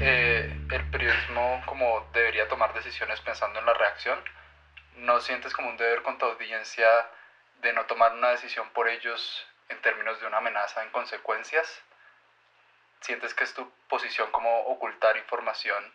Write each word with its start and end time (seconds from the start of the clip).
Eh, 0.00 0.56
el 0.70 0.90
periodismo 0.90 1.62
como 1.66 2.06
debería 2.12 2.48
tomar 2.48 2.72
decisiones 2.74 3.20
pensando 3.20 3.58
en 3.58 3.66
la 3.66 3.74
reacción. 3.74 4.18
¿No 4.96 5.20
sientes 5.20 5.52
como 5.52 5.68
un 5.68 5.76
deber 5.76 6.02
con 6.02 6.18
tu 6.18 6.26
audiencia 6.26 6.88
de 7.60 7.72
no 7.72 7.86
tomar 7.86 8.12
una 8.12 8.30
decisión 8.30 8.68
por 8.70 8.88
ellos 8.88 9.46
en 9.68 9.80
términos 9.82 10.20
de 10.20 10.26
una 10.26 10.38
amenaza 10.38 10.82
en 10.82 10.90
consecuencias? 10.90 11.82
¿Sientes 13.00 13.34
que 13.34 13.44
es 13.44 13.54
tu 13.54 13.70
posición 13.88 14.30
como 14.30 14.60
ocultar 14.66 15.16
información 15.16 15.92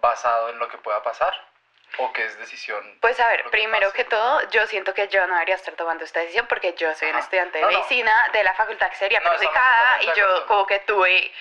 basado 0.00 0.50
en 0.50 0.58
lo 0.58 0.68
que 0.68 0.78
pueda 0.78 1.02
pasar? 1.02 1.55
¿O 1.98 2.12
que 2.12 2.24
es 2.24 2.38
decisión? 2.38 2.98
Pues 3.00 3.18
a 3.20 3.28
ver, 3.28 3.42
que 3.44 3.50
primero 3.50 3.88
pase? 3.88 3.96
que 3.96 4.04
todo, 4.04 4.48
yo 4.50 4.66
siento 4.66 4.92
que 4.92 5.08
yo 5.08 5.26
no 5.26 5.34
debería 5.34 5.54
estar 5.54 5.74
tomando 5.74 6.04
esta 6.04 6.20
decisión 6.20 6.46
porque 6.46 6.74
yo 6.74 6.92
soy 6.94 7.08
un 7.08 7.14
Ajá. 7.14 7.24
estudiante 7.24 7.58
de 7.58 7.64
No, 7.64 7.70
no. 7.70 7.78
medicina 7.78 8.28
de 8.32 8.42
la 8.44 8.54
facultad 8.54 8.90
que 8.90 8.96
sería 8.96 9.20
No, 9.20 9.30
perjudicada 9.30 10.02
y 10.02 10.12
yo 10.14 10.46
como 10.46 10.66
que 10.66 10.80
tuve 10.80 11.32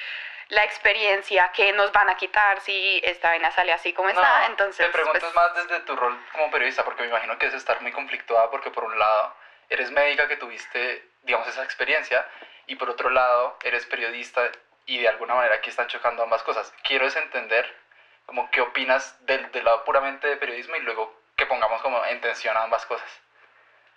la 0.49 0.63
experiencia 0.63 1.51
que 1.51 1.73
nos 1.73 1.91
van 1.91 2.09
a 2.09 2.15
quitar 2.15 2.61
si 2.61 3.01
esta 3.03 3.29
vaina 3.29 3.51
sale 3.51 3.73
así 3.73 3.91
como 3.93 4.09
está, 4.09 4.39
No, 4.41 4.45
entonces 4.45 4.85
Te 4.85 4.91
preguntas 4.91 5.21
pues, 5.23 5.33
más 5.35 5.55
desde 5.55 5.79
tu 5.81 5.95
rol 5.95 6.17
como 6.31 6.51
periodista, 6.51 6.85
porque 6.85 7.01
me 7.01 7.09
imagino 7.09 7.37
que 7.39 7.47
es 7.47 7.53
estar 7.55 7.81
muy 7.81 7.91
conflictuada, 7.91 8.49
porque 8.51 8.69
por 8.69 8.83
un 8.83 8.97
lado 8.97 9.35
eres 9.69 9.89
médica 9.91 10.27
que 10.27 10.37
tuviste, 10.37 11.09
digamos, 11.23 11.47
esa 11.47 11.63
experiencia, 11.63 12.25
y 12.67 12.75
por 12.75 12.89
otro 12.89 13.09
lado 13.09 13.57
eres 13.63 13.85
periodista 13.87 14.51
y 14.85 14.99
de 14.99 15.07
alguna 15.07 15.33
manera 15.33 15.55
aquí 15.55 15.71
están 15.71 15.87
chocando 15.87 16.21
ambas 16.23 16.43
cosas. 16.43 16.71
Quiero 16.83 17.07
es 17.07 17.15
entender 17.15 17.75
como 18.25 18.49
qué 18.51 18.61
opinas 18.61 19.15
del, 19.25 19.51
del 19.51 19.65
lado 19.65 19.83
puramente 19.83 20.27
de 20.27 20.37
periodismo 20.37 20.75
y 20.75 20.81
luego 20.81 21.21
que 21.35 21.45
pongamos 21.45 21.81
como 21.81 22.03
en 22.05 22.21
tensión 22.21 22.55
ambas 22.57 22.85
cosas. 22.85 23.09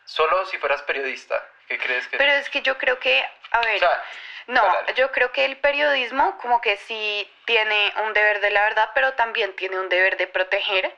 Solo 0.05 0.47
si 0.47 0.59
fueras 0.59 0.83
periodista, 0.83 1.47
¿qué 1.69 1.79
crees 1.79 2.09
que... 2.09 2.17
Pero 2.17 2.33
es 2.33 2.49
que 2.51 2.63
yo 2.63 2.79
creo 2.79 2.99
que, 2.99 3.25
a 3.51 3.61
ver, 3.61 3.77
o 3.77 3.79
sea, 3.79 4.05
no, 4.47 4.87
yo 4.95 5.13
creo 5.13 5.31
que 5.33 5.45
el 5.45 5.59
periodismo 5.59 6.39
como 6.39 6.61
que 6.61 6.77
sí 6.79 7.31
tiene 7.45 7.93
un 8.05 8.15
deber 8.15 8.41
de 8.41 8.51
la 8.51 8.63
verdad, 8.63 8.91
pero 8.95 9.13
también 9.15 9.55
tiene 9.57 9.79
un 9.79 9.89
deber 9.91 10.17
de 10.17 10.27
proteger 10.27 10.97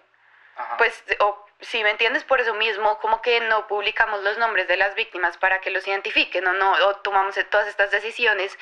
ajá. 0.56 0.77
Pues, 0.77 1.05
o 1.19 1.50
si 1.62 1.83
me 1.83 1.91
entiendes, 1.91 2.25
por 2.25 2.41
eso 2.41 2.55
mismo, 2.55 2.98
como 2.98 3.20
que 3.20 3.41
no 3.41 3.66
publicamos 3.66 4.22
los 4.22 4.39
nombres 4.39 4.66
de 4.69 4.77
las 4.77 4.94
víctimas 4.94 5.36
para 5.36 5.61
que 5.61 5.70
los 5.70 5.86
identifiquen, 5.86 6.47
o 6.47 6.53
no, 6.53 6.72
o 6.72 6.97
tomamos 6.97 7.34
todas 7.50 7.69
estas 7.69 7.91
decisiones 7.91 8.58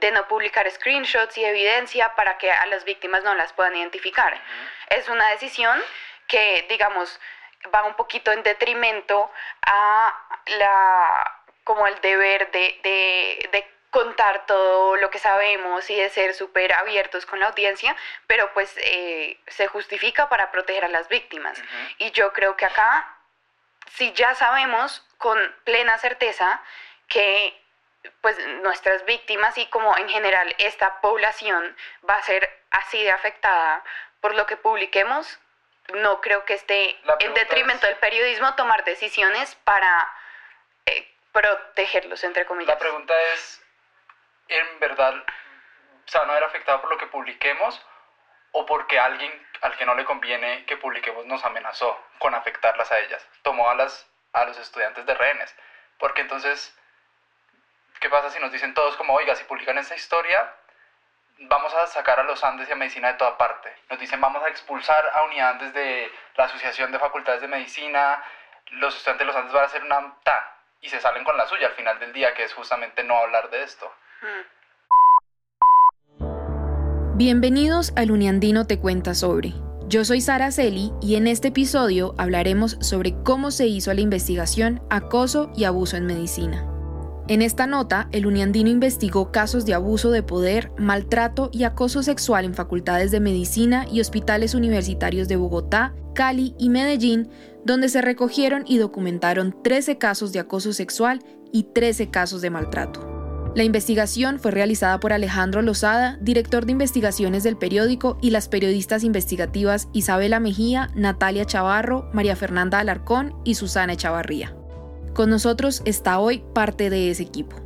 de 0.00 0.10
no 0.10 0.26
publicar 0.28 0.70
screenshots 0.70 1.38
y 1.38 1.44
evidencia 1.44 2.14
para 2.14 2.38
que 2.38 2.50
a 2.50 2.66
las 2.66 2.84
víctimas 2.84 3.22
no 3.24 3.34
las 3.34 3.52
puedan 3.52 3.76
identificar. 3.76 4.40
Es 4.88 5.08
una 5.08 5.28
decisión 5.30 5.80
que, 6.26 6.66
digamos, 6.68 7.20
va 7.74 7.84
un 7.84 7.94
poquito 7.94 8.32
en 8.32 8.42
detrimento 8.42 9.30
a 9.62 10.42
la, 10.46 11.42
como 11.64 11.86
el 11.86 12.00
deber 12.00 12.50
de, 12.50 12.80
de, 12.82 13.48
de 13.52 13.79
contar 13.90 14.46
todo 14.46 14.96
lo 14.96 15.10
que 15.10 15.18
sabemos 15.18 15.88
y 15.90 15.96
de 15.96 16.08
ser 16.10 16.34
súper 16.34 16.72
abiertos 16.72 17.26
con 17.26 17.40
la 17.40 17.46
audiencia, 17.48 17.96
pero 18.26 18.52
pues 18.54 18.72
eh, 18.78 19.38
se 19.48 19.66
justifica 19.66 20.28
para 20.28 20.50
proteger 20.52 20.84
a 20.84 20.88
las 20.88 21.08
víctimas. 21.08 21.60
Y 21.98 22.10
yo 22.12 22.32
creo 22.32 22.56
que 22.56 22.66
acá, 22.66 23.16
si 23.96 24.12
ya 24.12 24.34
sabemos 24.36 25.04
con 25.18 25.38
plena 25.64 25.98
certeza 25.98 26.62
que 27.08 27.56
pues 28.22 28.38
nuestras 28.62 29.04
víctimas 29.04 29.58
y 29.58 29.66
como 29.66 29.94
en 29.98 30.08
general 30.08 30.54
esta 30.58 31.00
población 31.00 31.76
va 32.08 32.14
a 32.16 32.22
ser 32.22 32.48
así 32.70 33.02
de 33.02 33.10
afectada 33.10 33.84
por 34.20 34.34
lo 34.34 34.46
que 34.46 34.56
publiquemos, 34.56 35.38
no 35.94 36.20
creo 36.20 36.44
que 36.44 36.54
esté 36.54 36.98
en 37.18 37.34
detrimento 37.34 37.86
es- 37.86 37.90
del 37.90 37.96
periodismo 37.98 38.54
tomar 38.54 38.84
decisiones 38.84 39.54
para 39.64 40.10
eh, 40.86 41.12
protegerlos, 41.32 42.22
entre 42.24 42.46
comillas. 42.46 42.74
La 42.74 42.78
pregunta 42.78 43.14
es, 43.34 43.60
¿en 44.50 44.80
verdad 44.80 45.14
se 46.06 46.18
van 46.18 46.30
a 46.30 46.34
ver 46.34 46.44
afectados 46.44 46.80
por 46.80 46.90
lo 46.90 46.98
que 46.98 47.06
publiquemos 47.06 47.80
o 48.52 48.66
porque 48.66 48.98
alguien 48.98 49.46
al 49.62 49.76
que 49.76 49.86
no 49.86 49.94
le 49.94 50.04
conviene 50.04 50.64
que 50.66 50.76
publiquemos 50.76 51.24
nos 51.26 51.44
amenazó 51.44 51.98
con 52.18 52.34
afectarlas 52.34 52.90
a 52.90 52.98
ellas? 52.98 53.26
Tomó 53.42 53.70
a, 53.70 53.74
las, 53.74 54.08
a 54.32 54.44
los 54.44 54.58
estudiantes 54.58 55.06
de 55.06 55.14
rehenes. 55.14 55.54
Porque 55.98 56.22
entonces, 56.22 56.76
¿qué 58.00 58.08
pasa 58.10 58.30
si 58.30 58.40
nos 58.40 58.52
dicen 58.52 58.74
todos 58.74 58.96
como, 58.96 59.14
oiga, 59.14 59.36
si 59.36 59.44
publican 59.44 59.78
esta 59.78 59.94
historia, 59.94 60.52
vamos 61.38 61.72
a 61.74 61.86
sacar 61.86 62.18
a 62.18 62.24
los 62.24 62.42
Andes 62.42 62.68
y 62.68 62.72
a 62.72 62.76
medicina 62.76 63.08
de 63.08 63.18
toda 63.18 63.38
parte? 63.38 63.74
Nos 63.88 64.00
dicen, 64.00 64.20
vamos 64.20 64.42
a 64.42 64.48
expulsar 64.48 65.10
a 65.14 65.22
unidades 65.22 65.72
de 65.74 66.12
la 66.34 66.44
Asociación 66.44 66.90
de 66.90 66.98
Facultades 66.98 67.40
de 67.40 67.48
Medicina, 67.48 68.22
los 68.72 68.96
estudiantes 68.96 69.26
de 69.26 69.32
los 69.32 69.36
Andes 69.36 69.52
van 69.52 69.62
a 69.62 69.66
hacer 69.66 69.84
una 69.84 70.14
tan 70.22 70.40
y 70.80 70.88
se 70.88 71.00
salen 71.00 71.24
con 71.24 71.36
la 71.36 71.46
suya 71.46 71.66
al 71.66 71.74
final 71.74 71.98
del 71.98 72.12
día, 72.12 72.34
que 72.34 72.44
es 72.44 72.54
justamente 72.54 73.04
no 73.04 73.18
hablar 73.18 73.50
de 73.50 73.62
esto. 73.62 73.92
Bienvenidos 77.16 77.92
al 77.96 78.10
Uniandino 78.10 78.66
Te 78.66 78.78
Cuenta 78.78 79.14
Sobre. 79.14 79.54
Yo 79.88 80.04
soy 80.04 80.20
Sara 80.20 80.50
Celi 80.52 80.92
y 81.02 81.16
en 81.16 81.26
este 81.26 81.48
episodio 81.48 82.14
hablaremos 82.16 82.76
sobre 82.80 83.14
cómo 83.22 83.50
se 83.50 83.66
hizo 83.66 83.92
la 83.92 84.00
investigación 84.00 84.82
Acoso 84.88 85.50
y 85.56 85.64
Abuso 85.64 85.96
en 85.96 86.06
Medicina. 86.06 86.66
En 87.28 87.42
esta 87.42 87.66
nota, 87.66 88.08
el 88.12 88.26
Uniandino 88.26 88.70
investigó 88.70 89.30
casos 89.30 89.64
de 89.64 89.74
abuso 89.74 90.10
de 90.10 90.22
poder, 90.22 90.72
maltrato 90.78 91.50
y 91.52 91.64
acoso 91.64 92.02
sexual 92.02 92.44
en 92.44 92.54
facultades 92.54 93.10
de 93.10 93.20
medicina 93.20 93.86
y 93.90 94.00
hospitales 94.00 94.54
universitarios 94.54 95.28
de 95.28 95.36
Bogotá, 95.36 95.94
Cali 96.14 96.54
y 96.58 96.70
Medellín, 96.70 97.28
donde 97.64 97.88
se 97.88 98.00
recogieron 98.00 98.64
y 98.66 98.78
documentaron 98.78 99.54
13 99.62 99.98
casos 99.98 100.32
de 100.32 100.40
acoso 100.40 100.72
sexual 100.72 101.22
y 101.52 101.64
13 101.72 102.10
casos 102.10 102.40
de 102.42 102.50
maltrato. 102.50 103.09
La 103.56 103.64
investigación 103.64 104.38
fue 104.38 104.52
realizada 104.52 105.00
por 105.00 105.12
Alejandro 105.12 105.60
Lozada, 105.60 106.18
director 106.20 106.66
de 106.66 106.72
investigaciones 106.72 107.42
del 107.42 107.56
periódico, 107.56 108.16
y 108.22 108.30
las 108.30 108.48
periodistas 108.48 109.02
investigativas 109.02 109.88
Isabela 109.92 110.38
Mejía, 110.38 110.88
Natalia 110.94 111.44
Chavarro, 111.44 112.08
María 112.12 112.36
Fernanda 112.36 112.78
Alarcón 112.78 113.34
y 113.44 113.56
Susana 113.56 113.96
Chavarría. 113.96 114.54
Con 115.14 115.30
nosotros 115.30 115.82
está 115.84 116.20
hoy 116.20 116.44
parte 116.54 116.90
de 116.90 117.10
ese 117.10 117.24
equipo. 117.24 117.56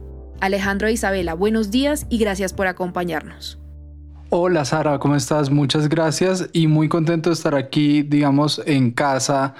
Alejandro 0.41 0.89
e 0.89 0.93
Isabela, 0.93 1.35
buenos 1.35 1.71
días 1.71 2.07
y 2.09 2.17
gracias 2.17 2.55
por 2.55 2.67
acompañarnos. 2.67 3.59
Hola 4.31 4.65
Sara, 4.65 4.99
¿cómo 4.99 5.17
estás? 5.17 5.51
Muchas 5.51 5.91
gracias 5.91 6.49
y 6.55 6.67
muy 6.67 6.89
contento 6.89 7.29
de 7.29 7.35
estar 7.35 7.55
aquí, 7.55 8.03
digamos, 8.03 8.63
en 8.65 8.91
casa 8.91 9.55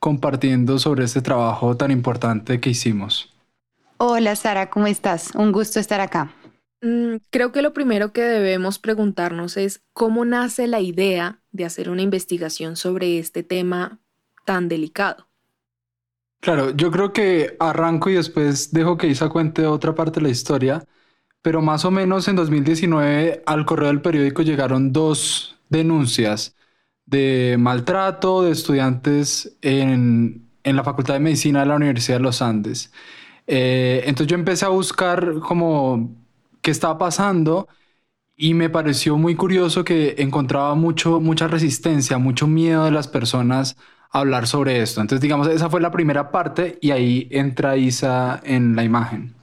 compartiendo 0.00 0.80
sobre 0.80 1.04
este 1.04 1.22
trabajo 1.22 1.76
tan 1.76 1.92
importante 1.92 2.60
que 2.60 2.70
hicimos. 2.70 3.37
Hola 4.00 4.36
Sara, 4.36 4.70
¿cómo 4.70 4.86
estás? 4.86 5.32
Un 5.34 5.50
gusto 5.50 5.80
estar 5.80 6.00
acá. 6.00 6.32
Mm, 6.82 7.16
creo 7.30 7.50
que 7.50 7.62
lo 7.62 7.72
primero 7.72 8.12
que 8.12 8.22
debemos 8.22 8.78
preguntarnos 8.78 9.56
es 9.56 9.82
cómo 9.92 10.24
nace 10.24 10.68
la 10.68 10.80
idea 10.80 11.40
de 11.50 11.64
hacer 11.64 11.90
una 11.90 12.02
investigación 12.02 12.76
sobre 12.76 13.18
este 13.18 13.42
tema 13.42 13.98
tan 14.44 14.68
delicado. 14.68 15.26
Claro, 16.38 16.70
yo 16.70 16.92
creo 16.92 17.12
que 17.12 17.56
arranco 17.58 18.08
y 18.08 18.14
después 18.14 18.72
dejo 18.72 18.96
que 18.96 19.08
Isa 19.08 19.28
cuente 19.30 19.66
otra 19.66 19.96
parte 19.96 20.20
de 20.20 20.26
la 20.26 20.30
historia, 20.30 20.84
pero 21.42 21.60
más 21.60 21.84
o 21.84 21.90
menos 21.90 22.28
en 22.28 22.36
2019 22.36 23.42
al 23.46 23.66
correo 23.66 23.88
del 23.88 24.00
periódico 24.00 24.42
llegaron 24.42 24.92
dos 24.92 25.58
denuncias 25.70 26.54
de 27.04 27.56
maltrato 27.58 28.44
de 28.44 28.52
estudiantes 28.52 29.58
en, 29.60 30.48
en 30.62 30.76
la 30.76 30.84
Facultad 30.84 31.14
de 31.14 31.20
Medicina 31.20 31.60
de 31.60 31.66
la 31.66 31.74
Universidad 31.74 32.18
de 32.18 32.22
los 32.22 32.42
Andes. 32.42 32.92
Eh, 33.50 34.02
entonces 34.04 34.26
yo 34.28 34.36
empecé 34.36 34.66
a 34.66 34.68
buscar 34.68 35.40
como 35.40 36.14
qué 36.60 36.70
estaba 36.70 36.98
pasando 36.98 37.66
y 38.36 38.52
me 38.52 38.68
pareció 38.68 39.16
muy 39.16 39.34
curioso 39.34 39.84
que 39.84 40.16
encontraba 40.18 40.74
mucho, 40.74 41.18
mucha 41.18 41.48
resistencia, 41.48 42.18
mucho 42.18 42.46
miedo 42.46 42.84
de 42.84 42.90
las 42.90 43.08
personas 43.08 43.76
a 44.10 44.20
hablar 44.20 44.46
sobre 44.46 44.82
esto. 44.82 45.00
Entonces, 45.00 45.22
digamos, 45.22 45.48
esa 45.48 45.70
fue 45.70 45.80
la 45.80 45.90
primera 45.90 46.30
parte 46.30 46.78
y 46.82 46.90
ahí 46.90 47.26
entra 47.30 47.76
Isa 47.76 48.40
en 48.44 48.76
la 48.76 48.84
imagen. 48.84 49.34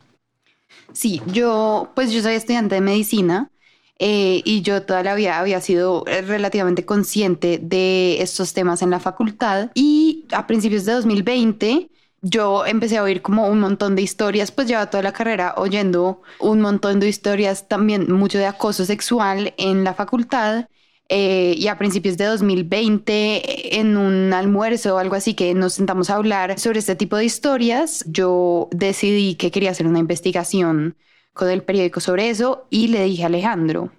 Sí, 0.93 1.21
yo, 1.25 1.91
pues 1.95 2.11
yo 2.11 2.21
soy 2.21 2.35
estudiante 2.35 2.75
de 2.75 2.81
medicina 2.81 3.51
eh, 3.97 4.41
y 4.45 4.61
yo 4.61 4.83
toda 4.83 5.03
la 5.03 5.15
vida 5.15 5.39
había 5.39 5.59
sido 5.61 6.05
eh, 6.05 6.21
relativamente 6.21 6.85
consciente 6.85 7.59
de 7.61 8.21
estos 8.21 8.53
temas 8.53 8.81
en 8.83 8.91
la 8.91 8.99
facultad 8.99 9.71
y 9.73 10.25
a 10.31 10.47
principios 10.47 10.85
de 10.85 10.93
2020 10.93 11.89
yo 12.27 12.65
empecé 12.65 12.97
a 12.97 13.03
oír 13.03 13.21
como 13.21 13.47
un 13.47 13.59
montón 13.59 13.95
de 13.95 14.01
historias, 14.01 14.51
pues 14.51 14.67
llevaba 14.67 14.89
toda 14.89 15.03
la 15.03 15.13
carrera 15.13 15.53
oyendo 15.57 16.23
un 16.39 16.59
montón 16.59 16.99
de 16.99 17.07
historias 17.07 17.67
también, 17.67 18.11
mucho 18.11 18.39
de 18.39 18.47
acoso 18.47 18.83
sexual 18.83 19.53
en 19.57 19.83
la 19.83 19.93
facultad. 19.93 20.67
Eh, 21.07 21.53
y 21.55 21.67
a 21.67 21.77
principios 21.77 22.17
de 22.17 22.25
2020, 22.25 23.79
en 23.79 23.95
un 23.95 24.33
almuerzo 24.33 24.95
o 24.95 24.97
algo 24.97 25.13
así 25.13 25.35
que 25.35 25.53
nos 25.53 25.75
sentamos 25.75 26.09
a 26.09 26.15
hablar 26.15 26.57
sobre 26.57 26.79
este 26.79 26.95
tipo 26.95 27.15
de 27.15 27.25
historias, 27.25 28.03
yo 28.07 28.69
decidí 28.71 29.35
que 29.35 29.51
quería 29.51 29.69
hacer 29.69 29.85
una 29.85 29.99
investigación 29.99 30.95
con 31.31 31.51
el 31.51 31.61
periódico 31.61 31.99
sobre 31.99 32.31
eso 32.31 32.65
y 32.71 32.87
le 32.87 33.03
dije 33.03 33.21
a 33.21 33.27
Alejandro. 33.27 33.91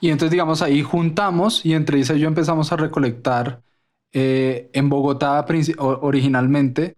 Y 0.00 0.10
entonces, 0.10 0.30
digamos, 0.30 0.62
ahí 0.62 0.84
juntamos 0.84 1.66
y 1.66 1.74
entre 1.74 1.98
Isa 1.98 2.14
y 2.14 2.20
yo 2.20 2.28
empezamos 2.28 2.70
a 2.70 2.76
recolectar 2.76 3.60
eh, 4.12 4.70
en 4.72 4.88
Bogotá 4.88 5.44
originalmente 5.78 6.97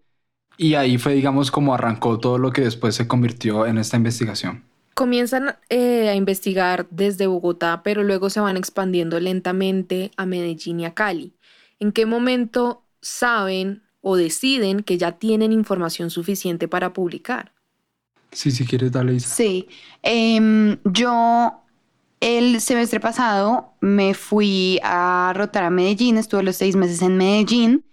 Y 0.61 0.75
ahí 0.75 0.99
fue, 0.99 1.15
digamos, 1.15 1.49
como 1.49 1.73
arrancó 1.73 2.19
todo 2.19 2.37
lo 2.37 2.53
que 2.53 2.61
después 2.61 2.93
se 2.93 3.07
convirtió 3.07 3.65
en 3.65 3.79
esta 3.79 3.97
investigación. 3.97 4.63
Comienzan 4.93 5.55
eh, 5.69 6.07
a 6.07 6.13
investigar 6.13 6.85
desde 6.91 7.25
Bogotá, 7.25 7.81
pero 7.83 8.03
luego 8.03 8.29
se 8.29 8.41
van 8.41 8.57
expandiendo 8.57 9.19
lentamente 9.19 10.11
a 10.17 10.27
Medellín 10.27 10.81
y 10.81 10.85
a 10.85 10.93
Cali. 10.93 11.33
¿En 11.79 11.91
qué 11.91 12.05
momento 12.05 12.83
saben 13.01 13.81
o 14.01 14.15
deciden 14.15 14.83
que 14.83 14.99
ya 14.99 15.13
tienen 15.13 15.51
información 15.51 16.11
suficiente 16.11 16.67
para 16.67 16.93
publicar? 16.93 17.53
Sí, 18.31 18.51
si 18.51 18.63
quieres, 18.63 18.91
dale. 18.91 19.15
Isa. 19.15 19.29
Sí, 19.29 19.67
Em, 20.03 20.77
yo 20.83 21.59
el 22.19 22.61
semestre 22.61 22.99
pasado 22.99 23.73
me 23.81 24.13
fui 24.13 24.79
a 24.83 25.33
rotar 25.35 25.63
a 25.63 25.71
Medellín, 25.71 26.17
estuve 26.17 26.43
los 26.43 26.55
seis 26.55 26.75
meses 26.75 27.01
en 27.01 27.17
Medellín 27.17 27.83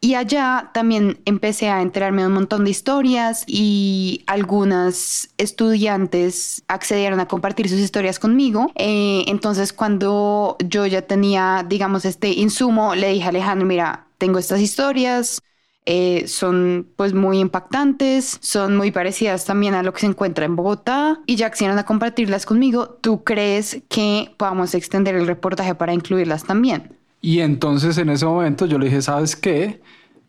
y 0.00 0.14
allá 0.14 0.70
también 0.72 1.20
empecé 1.24 1.68
a 1.68 1.82
enterarme 1.82 2.22
de 2.22 2.28
un 2.28 2.34
montón 2.34 2.64
de 2.64 2.70
historias 2.70 3.44
y 3.46 4.22
algunas 4.26 5.30
estudiantes 5.38 6.62
accedieron 6.68 7.20
a 7.20 7.26
compartir 7.26 7.68
sus 7.68 7.80
historias 7.80 8.18
conmigo. 8.18 8.70
Eh, 8.76 9.24
entonces 9.26 9.72
cuando 9.72 10.56
yo 10.64 10.86
ya 10.86 11.02
tenía, 11.02 11.64
digamos, 11.68 12.04
este 12.04 12.28
insumo, 12.28 12.94
le 12.94 13.12
dije 13.12 13.24
a 13.24 13.28
Alejandro, 13.28 13.66
mira, 13.66 14.06
tengo 14.18 14.38
estas 14.38 14.60
historias, 14.60 15.40
eh, 15.84 16.28
son 16.28 16.92
pues 16.96 17.14
muy 17.14 17.38
impactantes, 17.38 18.38
son 18.40 18.76
muy 18.76 18.90
parecidas 18.92 19.46
también 19.46 19.74
a 19.74 19.82
lo 19.82 19.92
que 19.92 20.00
se 20.00 20.06
encuentra 20.06 20.44
en 20.44 20.54
Bogotá 20.54 21.20
y 21.26 21.36
ya 21.36 21.50
quisieron 21.50 21.78
a 21.78 21.84
compartirlas 21.86 22.46
conmigo. 22.46 22.88
¿Tú 23.00 23.24
crees 23.24 23.82
que 23.88 24.34
podamos 24.36 24.74
extender 24.74 25.14
el 25.16 25.26
reportaje 25.26 25.74
para 25.74 25.94
incluirlas 25.94 26.44
también? 26.44 26.97
Y 27.20 27.40
entonces 27.40 27.98
en 27.98 28.10
ese 28.10 28.26
momento 28.26 28.66
yo 28.66 28.78
le 28.78 28.86
dije, 28.86 29.02
¿sabes 29.02 29.36
qué? 29.36 29.80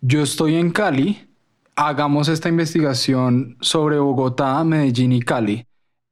Yo 0.02 0.24
estoy 0.24 0.56
en 0.56 0.72
Cali, 0.72 1.30
hagamos 1.76 2.28
esta 2.28 2.50
investigación 2.50 3.58
sobre 3.62 4.00
Bogotá, 4.00 4.64
Medellín 4.64 5.12
y 5.12 5.22
Cali. 5.22 5.66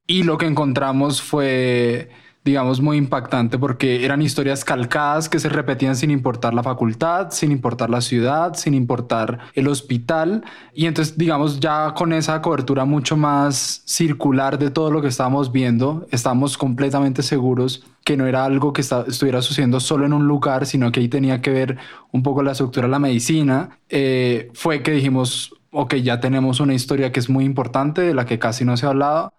Y 0.07 0.23
lo 0.23 0.37
que 0.37 0.45
encontramos 0.45 1.21
fue 1.21 2.09
digamos, 2.47 2.79
muy 2.79 2.95
impactante 2.95 3.59
porque 3.59 4.05
eran 4.05 4.21
historias 4.21 4.63
calcadas 4.63 5.27
que 5.27 5.37
se 5.37 5.49
repetían 5.49 5.97
sin 5.97 6.11
importar 6.11 6.53
la 6.53 6.63
facultad, 6.63 7.31
sin 7.31 7.51
importar 7.51 7.89
la 7.89 7.99
ciudad, 7.99 8.53
sin 8.53 8.73
importar 8.73 9.39
el 9.53 9.67
hospital. 9.67 10.45
Y 10.73 10.85
entonces, 10.85 11.17
digamos, 11.17 11.59
ya 11.59 11.93
con 11.93 12.13
esa 12.13 12.41
cobertura 12.41 12.85
mucho 12.85 13.17
más 13.17 13.81
circular 13.85 14.57
de 14.57 14.71
todo 14.71 14.91
lo 14.91 15.01
que 15.01 15.09
estábamos 15.09 15.51
viendo, 15.51 16.07
estamos 16.09 16.57
completamente 16.57 17.21
seguros 17.21 17.85
que 18.05 18.15
no 18.15 18.25
era 18.25 18.45
algo 18.45 18.71
que 18.71 18.79
estuviera 18.79 19.41
sucediendo 19.41 19.81
solo 19.81 20.05
en 20.05 20.13
un 20.13 20.25
lugar, 20.25 20.65
sino 20.65 20.89
que 20.93 21.01
ahí 21.01 21.09
tenía 21.09 21.41
que 21.41 21.51
ver 21.51 21.77
un 22.13 22.23
poco 22.23 22.43
la 22.43 22.53
estructura 22.53 22.87
de 22.87 22.91
la 22.91 22.99
medicina, 22.99 23.77
eh, 23.89 24.49
fue 24.53 24.81
que 24.81 24.91
dijimos, 24.91 25.53
ok, 25.71 25.95
ya 25.95 26.21
tenemos 26.21 26.61
una 26.61 26.73
historia 26.73 27.11
que 27.11 27.19
es 27.19 27.29
muy 27.29 27.43
importante, 27.43 28.01
de 28.03 28.13
la 28.13 28.25
que 28.25 28.39
casi 28.39 28.63
no 28.63 28.77
se 28.77 28.85
ha 28.85 28.89
hablado, 28.89 29.33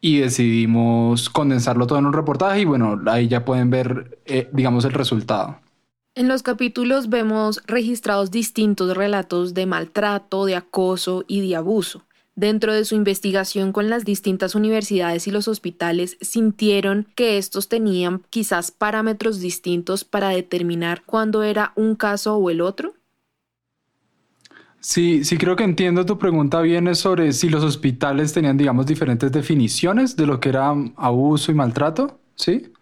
y 0.00 0.18
decidimos 0.18 1.28
condensarlo 1.28 1.86
todo 1.86 1.98
en 1.98 2.06
un 2.06 2.12
reportaje 2.12 2.60
y 2.60 2.64
bueno, 2.64 3.00
ahí 3.06 3.28
ya 3.28 3.44
pueden 3.44 3.70
ver, 3.70 4.18
eh, 4.26 4.48
digamos, 4.52 4.84
el 4.84 4.92
resultado. 4.92 5.60
En 6.14 6.28
los 6.28 6.42
capítulos 6.42 7.08
vemos 7.08 7.62
registrados 7.66 8.30
distintos 8.30 8.96
relatos 8.96 9.54
de 9.54 9.66
maltrato, 9.66 10.46
de 10.46 10.56
acoso 10.56 11.24
y 11.28 11.46
de 11.46 11.56
abuso. 11.56 12.04
Dentro 12.34 12.72
de 12.72 12.84
su 12.84 12.94
investigación 12.94 13.72
con 13.72 13.90
las 13.90 14.04
distintas 14.04 14.54
universidades 14.54 15.26
y 15.26 15.32
los 15.32 15.48
hospitales, 15.48 16.16
sintieron 16.20 17.08
que 17.16 17.36
estos 17.36 17.68
tenían 17.68 18.22
quizás 18.30 18.70
parámetros 18.70 19.40
distintos 19.40 20.04
para 20.04 20.28
determinar 20.28 21.02
cuándo 21.04 21.42
era 21.42 21.72
un 21.74 21.96
caso 21.96 22.36
o 22.36 22.50
el 22.50 22.60
otro. 22.60 22.94
Sí, 24.80 25.24
sí 25.24 25.36
creo 25.38 25.56
que 25.56 25.64
entiendo 25.64 26.06
tu 26.06 26.18
pregunta 26.18 26.60
viene 26.60 26.94
sobre 26.94 27.32
si 27.32 27.48
los 27.48 27.64
hospitales 27.64 28.32
tenían, 28.32 28.56
digamos, 28.56 28.86
diferentes 28.86 29.32
definiciones 29.32 30.16
de 30.16 30.26
lo 30.26 30.38
que 30.40 30.50
era 30.50 30.72
abuso 30.96 31.50
y 31.50 31.54
maltrato, 31.54 32.20
¿sí? 32.36 32.72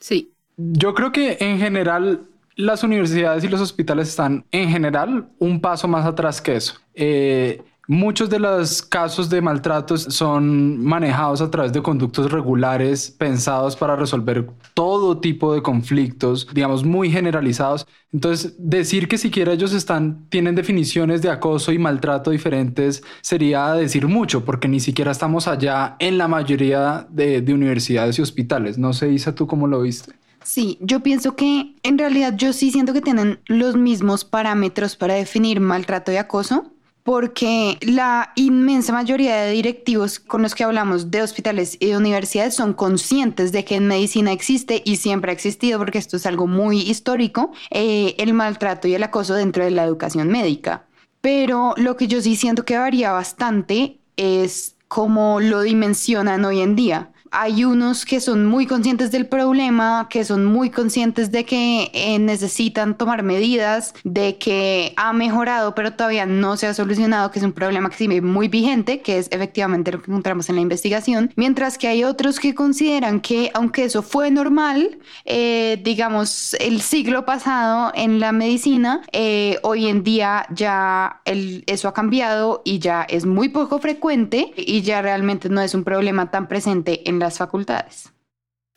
Sí. 0.00 0.34
Yo 0.56 0.94
creo 0.94 1.12
que 1.12 1.38
en 1.40 1.58
general 1.58 2.28
las 2.56 2.82
universidades 2.84 3.42
y 3.44 3.48
los 3.48 3.60
hospitales 3.60 4.08
están 4.08 4.44
en 4.52 4.68
general 4.70 5.28
un 5.38 5.60
paso 5.60 5.88
más 5.88 6.04
atrás 6.06 6.40
que 6.42 6.56
eso. 6.56 6.74
Eh, 6.94 7.62
Muchos 7.92 8.30
de 8.30 8.38
los 8.38 8.80
casos 8.80 9.28
de 9.28 9.42
maltratos 9.42 10.04
son 10.04 10.82
manejados 10.82 11.42
a 11.42 11.50
través 11.50 11.74
de 11.74 11.82
conductos 11.82 12.32
regulares 12.32 13.10
pensados 13.10 13.76
para 13.76 13.96
resolver 13.96 14.48
todo 14.72 15.18
tipo 15.18 15.52
de 15.52 15.60
conflictos, 15.60 16.48
digamos, 16.54 16.84
muy 16.84 17.10
generalizados. 17.10 17.86
Entonces, 18.10 18.54
decir 18.58 19.08
que 19.08 19.18
siquiera 19.18 19.52
ellos 19.52 19.74
están, 19.74 20.24
tienen 20.30 20.54
definiciones 20.54 21.20
de 21.20 21.28
acoso 21.28 21.70
y 21.70 21.78
maltrato 21.78 22.30
diferentes 22.30 23.02
sería 23.20 23.74
decir 23.74 24.08
mucho, 24.08 24.42
porque 24.42 24.68
ni 24.68 24.80
siquiera 24.80 25.12
estamos 25.12 25.46
allá 25.46 25.96
en 25.98 26.16
la 26.16 26.28
mayoría 26.28 27.06
de, 27.10 27.42
de 27.42 27.52
universidades 27.52 28.18
y 28.18 28.22
hospitales. 28.22 28.78
No 28.78 28.94
sé, 28.94 29.12
Isa, 29.12 29.34
¿tú 29.34 29.46
cómo 29.46 29.66
lo 29.66 29.82
viste? 29.82 30.14
Sí, 30.44 30.78
yo 30.80 31.00
pienso 31.00 31.36
que 31.36 31.76
en 31.82 31.98
realidad 31.98 32.34
yo 32.36 32.52
sí 32.52 32.70
siento 32.70 32.92
que 32.92 33.00
tienen 33.00 33.40
los 33.46 33.76
mismos 33.76 34.24
parámetros 34.24 34.96
para 34.96 35.14
definir 35.14 35.60
maltrato 35.60 36.10
y 36.10 36.16
acoso, 36.16 36.71
porque 37.02 37.78
la 37.80 38.32
inmensa 38.36 38.92
mayoría 38.92 39.36
de 39.36 39.52
directivos 39.52 40.18
con 40.18 40.42
los 40.42 40.54
que 40.54 40.64
hablamos 40.64 41.10
de 41.10 41.22
hospitales 41.22 41.76
y 41.80 41.86
de 41.86 41.96
universidades 41.96 42.54
son 42.54 42.74
conscientes 42.74 43.50
de 43.50 43.64
que 43.64 43.76
en 43.76 43.88
medicina 43.88 44.32
existe 44.32 44.82
y 44.84 44.96
siempre 44.96 45.30
ha 45.30 45.34
existido, 45.34 45.78
porque 45.78 45.98
esto 45.98 46.16
es 46.16 46.26
algo 46.26 46.46
muy 46.46 46.80
histórico, 46.80 47.52
eh, 47.70 48.14
el 48.18 48.34
maltrato 48.34 48.86
y 48.86 48.94
el 48.94 49.02
acoso 49.02 49.34
dentro 49.34 49.64
de 49.64 49.72
la 49.72 49.84
educación 49.84 50.28
médica. 50.28 50.84
Pero 51.20 51.74
lo 51.76 51.96
que 51.96 52.08
yo 52.08 52.20
sí 52.20 52.36
siento 52.36 52.64
que 52.64 52.78
varía 52.78 53.12
bastante 53.12 53.98
es 54.16 54.76
cómo 54.88 55.40
lo 55.40 55.62
dimensionan 55.62 56.44
hoy 56.44 56.60
en 56.60 56.76
día 56.76 57.12
hay 57.32 57.64
unos 57.64 58.04
que 58.04 58.20
son 58.20 58.46
muy 58.46 58.66
conscientes 58.66 59.10
del 59.10 59.26
problema, 59.26 60.06
que 60.10 60.22
son 60.22 60.44
muy 60.44 60.68
conscientes 60.68 61.32
de 61.32 61.44
que 61.44 61.90
eh, 61.94 62.18
necesitan 62.18 62.96
tomar 62.96 63.22
medidas, 63.22 63.94
de 64.04 64.36
que 64.36 64.92
ha 64.96 65.14
mejorado, 65.14 65.74
pero 65.74 65.94
todavía 65.94 66.26
no 66.26 66.58
se 66.58 66.66
ha 66.66 66.74
solucionado, 66.74 67.30
que 67.30 67.38
es 67.38 67.44
un 67.44 67.52
problema 67.52 67.88
que 67.88 67.96
sigue 67.96 68.20
muy 68.20 68.48
vigente, 68.48 69.00
que 69.00 69.18
es 69.18 69.28
efectivamente 69.30 69.92
lo 69.92 70.02
que 70.02 70.10
encontramos 70.10 70.50
en 70.50 70.56
la 70.56 70.60
investigación, 70.60 71.32
mientras 71.34 71.78
que 71.78 71.88
hay 71.88 72.04
otros 72.04 72.38
que 72.38 72.54
consideran 72.54 73.20
que 73.20 73.50
aunque 73.54 73.84
eso 73.84 74.02
fue 74.02 74.30
normal, 74.30 74.98
eh, 75.24 75.80
digamos, 75.82 76.54
el 76.60 76.82
siglo 76.82 77.24
pasado 77.24 77.92
en 77.94 78.20
la 78.20 78.32
medicina, 78.32 79.00
eh, 79.12 79.58
hoy 79.62 79.86
en 79.86 80.04
día 80.04 80.46
ya 80.50 81.22
el, 81.24 81.64
eso 81.66 81.88
ha 81.88 81.94
cambiado 81.94 82.60
y 82.64 82.78
ya 82.78 83.02
es 83.02 83.24
muy 83.24 83.48
poco 83.48 83.78
frecuente 83.78 84.52
y 84.54 84.82
ya 84.82 85.00
realmente 85.00 85.48
no 85.48 85.62
es 85.62 85.74
un 85.74 85.82
problema 85.82 86.30
tan 86.30 86.46
presente 86.46 87.08
en 87.08 87.21
las 87.22 87.38
facultades. 87.38 88.12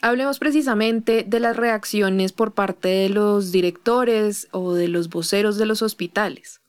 Hablemos 0.02 0.40
precisamente 0.40 1.24
de 1.28 1.40
las 1.40 1.58
reacciones 1.58 2.32
por 2.32 2.54
parte 2.54 2.88
de 2.90 3.10
los 3.10 3.52
directores 3.52 4.48
o 4.52 4.74
de 4.74 4.88
los 4.88 5.10
voceros 5.10 5.58
de 5.58 5.66
los 5.66 5.82
hospitales. 5.82 6.62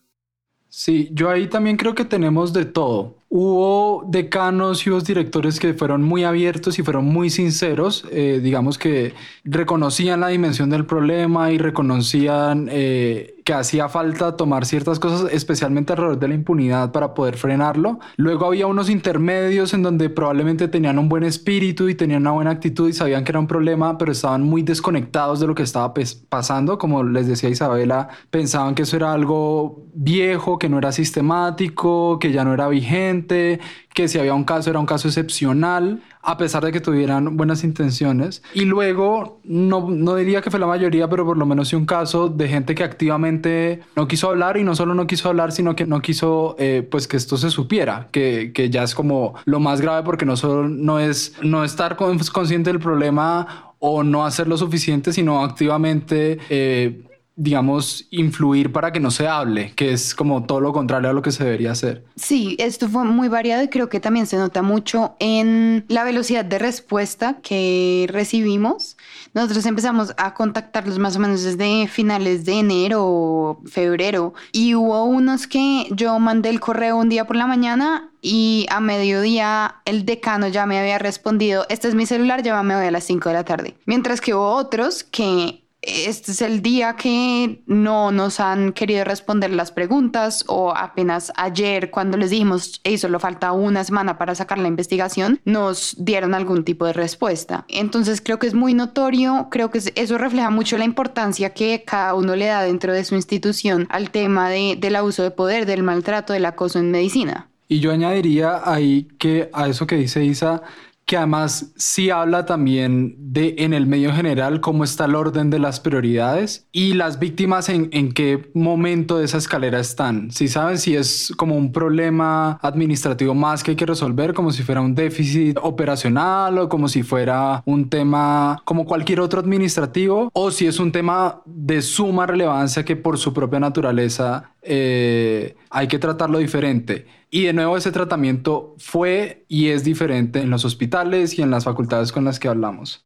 Sí, 0.69 1.09
yo 1.13 1.31
ahí 1.31 1.49
también 1.49 1.77
creo 1.77 1.95
que 1.95 2.05
tenemos 2.05 2.53
de 2.53 2.65
todo. 2.65 3.17
Hubo 3.29 4.05
decanos 4.07 4.87
y 4.87 4.91
hubo 4.91 5.01
directores 5.01 5.59
que 5.59 5.75
fueron 5.75 6.03
muy 6.03 6.23
abiertos 6.23 6.79
y 6.79 6.83
fueron 6.83 7.07
muy 7.07 7.29
sinceros, 7.29 8.07
eh, 8.13 8.41
digamos 8.43 8.79
que 8.79 9.15
reconocían 9.45 10.21
la 10.21 10.29
dimensión 10.29 10.71
del 10.71 10.87
problema 10.87 11.51
y 11.51 11.59
reconocían 11.59 12.69
eh, 12.71 13.37
que 13.47 13.55
hacía 13.55 13.89
falta 13.89 14.37
tomar 14.37 14.67
ciertas 14.67 14.99
cosas, 14.99 15.31
especialmente 15.33 15.93
alrededor 15.93 16.19
de 16.19 16.27
la 16.27 16.35
impunidad 16.35 16.91
para 16.91 17.15
poder 17.15 17.37
frenarlo. 17.37 18.01
Luego 18.17 18.47
había 18.47 18.67
unos 18.67 18.91
intermedios 18.91 19.73
en 19.73 19.85
donde 19.85 20.11
probablemente 20.11 20.67
tenían 20.67 20.99
un 20.99 21.09
buen 21.09 21.23
espíritu 21.23 21.89
y 21.89 21.95
tenían 21.95 22.23
una 22.23 22.33
buena 22.33 22.51
actitud 22.51 22.89
y 22.89 22.93
sabían 22.93 23.23
que 23.23 23.31
era 23.31 23.39
un 23.39 23.47
problema, 23.47 23.99
pero 23.99 24.11
estaban 24.11 24.43
muy 24.43 24.63
desconectados 24.63 25.39
de 25.39 25.47
lo 25.47 25.55
que 25.55 25.63
estaba 25.63 25.95
pasando. 26.29 26.77
Como 26.77 27.05
les 27.05 27.29
decía 27.29 27.49
Isabela, 27.49 28.09
pensaban 28.31 28.75
que 28.75 28.83
eso 28.83 28.97
era 28.97 29.13
algo 29.13 29.85
viejo, 29.95 30.59
que 30.59 30.69
no 30.69 30.79
era 30.79 30.91
sistemático, 30.91 32.19
que 32.19 32.33
ya 32.33 32.45
no 32.45 32.53
era 32.53 32.67
vigente, 32.67 33.16
que 33.25 34.09
si 34.09 34.19
había 34.19 34.35
un 34.35 34.45
caso 34.45 34.71
era 34.71 34.79
un 34.79 34.87
caso 34.87 35.09
excepcional, 35.09 36.03
a 36.23 36.37
pesar 36.37 36.65
de 36.65 36.73
que 36.73 36.81
tuvieran 36.81 37.37
buenas 37.37 37.65
intenciones. 37.65 38.43
Y 38.53 38.65
luego, 38.65 39.41
no, 39.45 39.89
no 39.89 40.17
diría 40.17 40.43
que 40.43 40.51
fue 40.51 40.59
la 40.59 40.67
mayoría, 40.67 41.09
pero 41.09 41.25
por 41.25 41.37
lo 41.37 41.47
menos 41.47 41.69
sí 41.69 41.77
un 41.77 41.87
caso 41.87 42.29
de 42.29 42.49
gente 42.49 42.75
que 42.75 42.85
activamente 42.85 43.81
no 43.95 44.09
quiso 44.09 44.29
hablar 44.29 44.57
y 44.57 44.65
no 44.65 44.75
solo 44.75 44.95
no 44.95 45.07
quiso 45.07 45.29
hablar, 45.29 45.53
sino 45.53 45.77
que 45.77 45.87
no 45.87 46.03
quiso 46.03 46.57
eh, 46.59 46.87
pues 46.91 47.07
que 47.07 47.17
esto 47.17 47.37
se 47.37 47.51
supiera, 47.51 48.09
que, 48.11 48.53
que, 48.53 48.71
ya 48.71 48.83
es 48.83 48.95
como 48.95 49.35
lo 49.45 49.61
más 49.61 49.81
grave 49.81 50.03
porque 50.03 50.27
no 50.27 50.37
solo 50.37 50.69
no 50.69 50.99
es 50.99 51.35
no 51.43 51.65
estar 51.65 51.97
consciente 51.97 52.71
del 52.71 52.81
problema 52.81 53.75
o 53.79 54.03
no 54.03 54.27
hacer 54.27 54.49
lo 54.49 54.57
suficiente, 54.57 55.13
sino 55.13 55.45
activamente... 55.45 56.39
Eh, 56.51 57.03
digamos, 57.37 58.07
influir 58.11 58.73
para 58.73 58.93
que 58.93 58.99
no 58.99 59.11
se 59.11 59.29
hable, 59.29 59.73
que 59.77 59.93
es 59.93 60.15
como 60.15 60.45
todo 60.45 60.61
lo 60.61 60.73
contrario 60.73 61.11
a 61.11 61.13
lo 61.13 61.21
que 61.21 61.33
se 61.33 61.45
debería 61.45 61.73
hacer. 61.73 62.03
Sí, 62.17 62.57
esto 62.59 62.89
fue 62.89 63.05
muy 63.05 63.29
variado 63.29 63.63
y 63.63 63.69
creo 63.69 63.91
que 63.91 64.01
también 64.01 64.27
se 64.27 64.39
nota 64.39 64.63
mucho 64.63 65.15
en 65.19 65.85
la 65.89 66.03
velocidad 66.03 66.47
de 66.47 66.59
respuesta 66.59 67.37
que 67.43 68.07
recibimos. 68.11 68.97
Nosotros 69.35 69.67
empezamos 69.67 70.15
a 70.17 70.33
contactarlos 70.33 70.99
más 70.99 71.17
o 71.17 71.21
menos 71.21 71.43
desde 71.43 71.87
finales 71.89 72.47
de 72.47 72.55
enero 72.55 73.05
o 73.05 73.61
febrero 73.67 74.33
y 74.51 74.75
hubo 74.75 75.05
unos 75.05 75.47
que 75.47 75.89
yo 75.91 76.19
mandé 76.19 76.49
el 76.49 76.59
correo 76.59 76.97
un 76.97 77.11
día 77.11 77.27
por 77.27 77.37
la 77.37 77.47
mañana 77.47 78.11
y 78.23 78.67
a 78.71 78.81
mediodía 78.81 79.77
el 79.85 80.07
decano 80.07 80.49
ya 80.49 80.65
me 80.65 80.79
había 80.79 80.99
respondido, 80.99 81.67
este 81.69 81.87
es 81.87 81.95
mi 81.95 82.07
celular, 82.07 82.43
llévame 82.43 82.75
hoy 82.77 82.87
a 82.87 82.91
las 82.91 83.05
5 83.05 83.29
de 83.29 83.35
la 83.35 83.45
tarde. 83.45 83.75
Mientras 83.85 84.23
que 84.23 84.35
hubo 84.35 84.53
otros 84.53 85.05
que 85.05 85.66
este 85.87 86.33
es 86.33 86.43
el 86.43 86.63
día 86.63 86.97
que 86.97 87.63
no 87.67 88.11
nos 88.11 88.41
han 88.41 88.73
querido 88.73 89.05
responder 89.05 89.51
las 89.51 89.71
preguntas 89.71 90.45
o 90.49 90.75
apenas 90.77 91.33
ayer 91.37 91.91
cuando 91.91 92.17
les 92.17 92.31
dijimos, 92.31 92.81
hey, 92.85 92.99
solo 92.99 93.21
falta 93.21 93.53
una 93.53 93.85
semana 93.85 94.19
para 94.19 94.35
sacar 94.35 94.59
la 94.59 94.69
investigación, 94.69 95.41
nos 95.45 95.95
dieron 95.99 96.35
algún 96.35 96.65
tipo 96.65 96.87
de 96.87 96.93
respuesta. 96.93 97.65
Entonces 97.69 98.21
creo 98.21 98.39
que 98.39 98.47
es 98.47 98.55
muy 98.55 98.75
notorio, 98.75 99.49
creo 99.51 99.71
que 99.71 99.81
eso 99.95 100.19
refleja 100.19 100.51
mucho 100.51 100.77
la 100.79 100.85
importancia 100.85 101.51
que 101.51 101.85
cada 101.87 102.15
uno 102.15 102.35
le 102.35 102.47
da 102.47 102.63
dentro 102.63 102.93
de 102.93 103.05
su 103.05 103.15
institución 103.15 103.87
al 103.91 104.11
tema 104.11 104.51
de, 104.51 104.77
del 104.79 104.97
abuso 104.97 105.23
de 105.23 105.31
poder, 105.31 105.67
del 105.67 105.83
maltrato, 105.83 106.33
del 106.33 106.47
acoso 106.47 106.79
en 106.79 106.91
medicina. 106.91 107.49
Y 107.69 107.81
yo 107.81 107.91
añadiría 107.91 108.63
ahí 108.65 109.09
que 109.19 109.51
a 109.53 109.67
eso 109.69 109.87
que 109.87 109.97
dice 109.97 110.25
Isa, 110.25 110.63
que 111.07 111.17
además 111.17 111.73
sí 111.77 112.11
habla 112.11 112.47
también 112.47 113.15
de 113.17 113.55
en 113.59 113.73
el 113.73 113.87
medio 113.87 114.13
general 114.13 114.61
cómo 114.61 114.83
está 114.83 115.05
el 115.05 115.15
orden 115.15 115.51
de 115.51 115.61
las 115.61 115.79
prioridades 115.79 116.67
y 116.73 116.95
las 116.95 117.21
víctimas 117.21 117.69
en, 117.69 117.89
en 117.93 118.13
qué 118.13 118.51
momento 118.55 119.19
de 119.19 119.25
esa 119.25 119.39
escalera 119.39 119.79
están. 119.79 120.33
Si 120.33 120.49
saben 120.49 120.79
si 120.79 120.97
es 120.97 121.33
como 121.37 121.57
un 121.57 121.71
problema 121.71 122.59
administrativo 122.61 123.35
más 123.35 123.63
que 123.63 123.71
hay 123.71 123.77
que 123.77 123.87
resolver, 123.87 124.35
como 124.35 124.51
si 124.51 124.65
fuera 124.65 124.81
un 124.81 124.97
déficit 124.97 125.57
operacional 125.63 126.59
o 126.59 126.69
como 126.69 126.89
si 126.89 127.05
fuera 127.05 127.63
un 127.67 127.89
tema 127.89 128.61
como 128.65 128.85
cualquier 128.85 129.21
otro 129.21 129.39
administrativo, 129.39 130.31
o 130.33 130.51
si 130.51 130.67
es 130.67 130.81
un 130.81 130.91
tema 130.91 131.41
de 131.45 131.83
suma 131.83 132.27
relevancia 132.27 132.85
que 132.85 132.97
por 132.97 133.17
su 133.17 133.33
propia 133.33 133.61
naturaleza 133.61 134.51
eh, 134.61 135.55
hay 135.71 135.87
que 135.87 136.01
tratarlo 136.01 136.39
diferente. 136.39 137.07
Y 137.37 137.43
de 137.45 137.53
nuevo 137.53 137.77
ese 137.77 137.93
tratamiento 137.93 138.75
fue 138.79 139.45
y 139.47 139.69
es 139.69 139.85
diferente 139.85 140.41
en 140.41 140.49
los 140.49 140.65
hospitales 140.65 141.39
y 141.39 141.43
en 141.43 141.51
las 141.51 141.65
facultades 141.65 142.11
con 142.11 142.25
las 142.25 142.41
que 142.41 142.49
hablamos. 142.49 143.05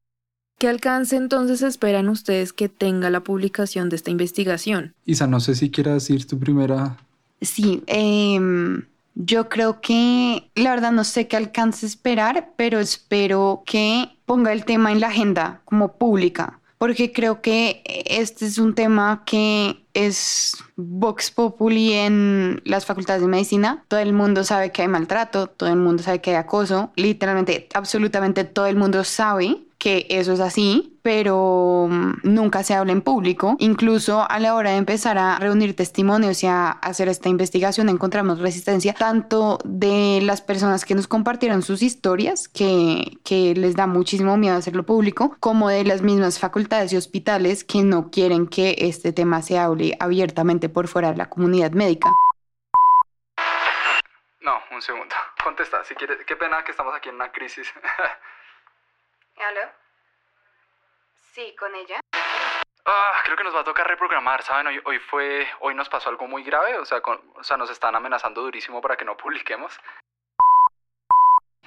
¿Qué 0.56 0.68
alcance 0.68 1.16
entonces 1.16 1.62
esperan 1.62 2.08
ustedes 2.08 2.52
que 2.52 2.68
tenga 2.68 3.10
la 3.10 3.24
publicación 3.24 3.88
de 3.88 3.96
esta 3.96 4.12
investigación? 4.12 4.94
Isa, 5.04 5.26
no 5.26 5.40
sé 5.40 5.56
si 5.56 5.68
quieras 5.72 5.94
decir 5.94 6.28
tu 6.28 6.38
primera... 6.38 6.96
Sí, 7.40 7.82
em, 7.88 8.84
yo 9.16 9.48
creo 9.48 9.80
que 9.80 10.48
la 10.54 10.70
verdad 10.70 10.92
no 10.92 11.02
sé 11.02 11.26
qué 11.26 11.36
alcance 11.36 11.84
esperar, 11.84 12.52
pero 12.54 12.78
espero 12.78 13.64
que 13.66 14.10
ponga 14.26 14.52
el 14.52 14.64
tema 14.64 14.92
en 14.92 15.00
la 15.00 15.08
agenda 15.08 15.60
como 15.64 15.94
pública, 15.94 16.60
porque 16.78 17.10
creo 17.10 17.40
que 17.40 17.82
este 18.06 18.46
es 18.46 18.58
un 18.58 18.76
tema 18.76 19.24
que 19.26 19.79
es 19.94 20.56
Vox 20.76 21.30
Populi 21.30 21.92
en 21.92 22.60
las 22.64 22.86
facultades 22.86 23.22
de 23.22 23.28
medicina. 23.28 23.84
Todo 23.88 24.00
el 24.00 24.12
mundo 24.12 24.44
sabe 24.44 24.72
que 24.72 24.82
hay 24.82 24.88
maltrato, 24.88 25.46
todo 25.48 25.68
el 25.68 25.76
mundo 25.76 26.02
sabe 26.02 26.20
que 26.20 26.30
hay 26.30 26.36
acoso, 26.36 26.92
literalmente, 26.96 27.68
absolutamente 27.74 28.44
todo 28.44 28.66
el 28.66 28.76
mundo 28.76 29.04
sabe 29.04 29.58
que 29.80 30.06
eso 30.10 30.34
es 30.34 30.40
así, 30.40 31.00
pero 31.02 31.88
mm, 31.90 32.18
nunca 32.22 32.62
se 32.62 32.74
habla 32.74 32.92
en 32.92 33.00
público. 33.00 33.56
Incluso 33.58 34.30
a 34.30 34.38
la 34.38 34.54
hora 34.54 34.72
de 34.72 34.76
empezar 34.76 35.16
a 35.16 35.38
reunir 35.38 35.74
testimonios 35.74 36.44
y 36.44 36.46
a 36.46 36.70
hacer 36.70 37.08
esta 37.08 37.30
investigación 37.30 37.88
encontramos 37.88 38.40
resistencia 38.40 38.92
tanto 38.92 39.58
de 39.64 40.20
las 40.22 40.42
personas 40.42 40.84
que 40.84 40.94
nos 40.94 41.08
compartieron 41.08 41.62
sus 41.62 41.82
historias, 41.82 42.46
que, 42.46 43.18
que 43.24 43.54
les 43.54 43.74
da 43.74 43.86
muchísimo 43.86 44.36
miedo 44.36 44.54
hacerlo 44.54 44.84
público, 44.84 45.34
como 45.40 45.70
de 45.70 45.82
las 45.84 46.02
mismas 46.02 46.38
facultades 46.38 46.92
y 46.92 46.98
hospitales 46.98 47.64
que 47.64 47.82
no 47.82 48.10
quieren 48.10 48.46
que 48.46 48.76
este 48.78 49.14
tema 49.14 49.40
se 49.40 49.58
hable 49.58 49.96
abiertamente 49.98 50.68
por 50.68 50.88
fuera 50.88 51.12
de 51.12 51.16
la 51.16 51.30
comunidad 51.30 51.72
médica. 51.72 52.12
No, 54.42 54.58
un 54.72 54.82
segundo. 54.82 55.14
Contesta, 55.42 55.82
si 55.84 55.94
quieres. 55.94 56.18
Qué 56.26 56.36
pena 56.36 56.62
que 56.64 56.70
estamos 56.70 56.94
aquí 56.94 57.08
en 57.08 57.14
una 57.14 57.32
crisis. 57.32 57.72
¿Aló? 59.40 59.72
Sí, 61.32 61.56
con 61.56 61.74
ella. 61.74 62.00
Ah, 62.84 63.20
creo 63.24 63.36
que 63.36 63.44
nos 63.44 63.54
va 63.54 63.60
a 63.60 63.64
tocar 63.64 63.86
reprogramar, 63.86 64.42
¿saben? 64.42 64.66
Hoy, 64.66 64.80
hoy 64.84 64.98
fue, 64.98 65.48
hoy 65.60 65.74
nos 65.74 65.88
pasó 65.88 66.10
algo 66.10 66.26
muy 66.26 66.42
grave, 66.42 66.76
o 66.76 66.84
sea, 66.84 66.98
o 66.98 67.44
sea, 67.44 67.56
nos 67.56 67.70
están 67.70 67.94
amenazando 67.94 68.42
durísimo 68.42 68.80
para 68.80 68.96
que 68.96 69.04
no 69.04 69.16
publiquemos. 69.16 69.78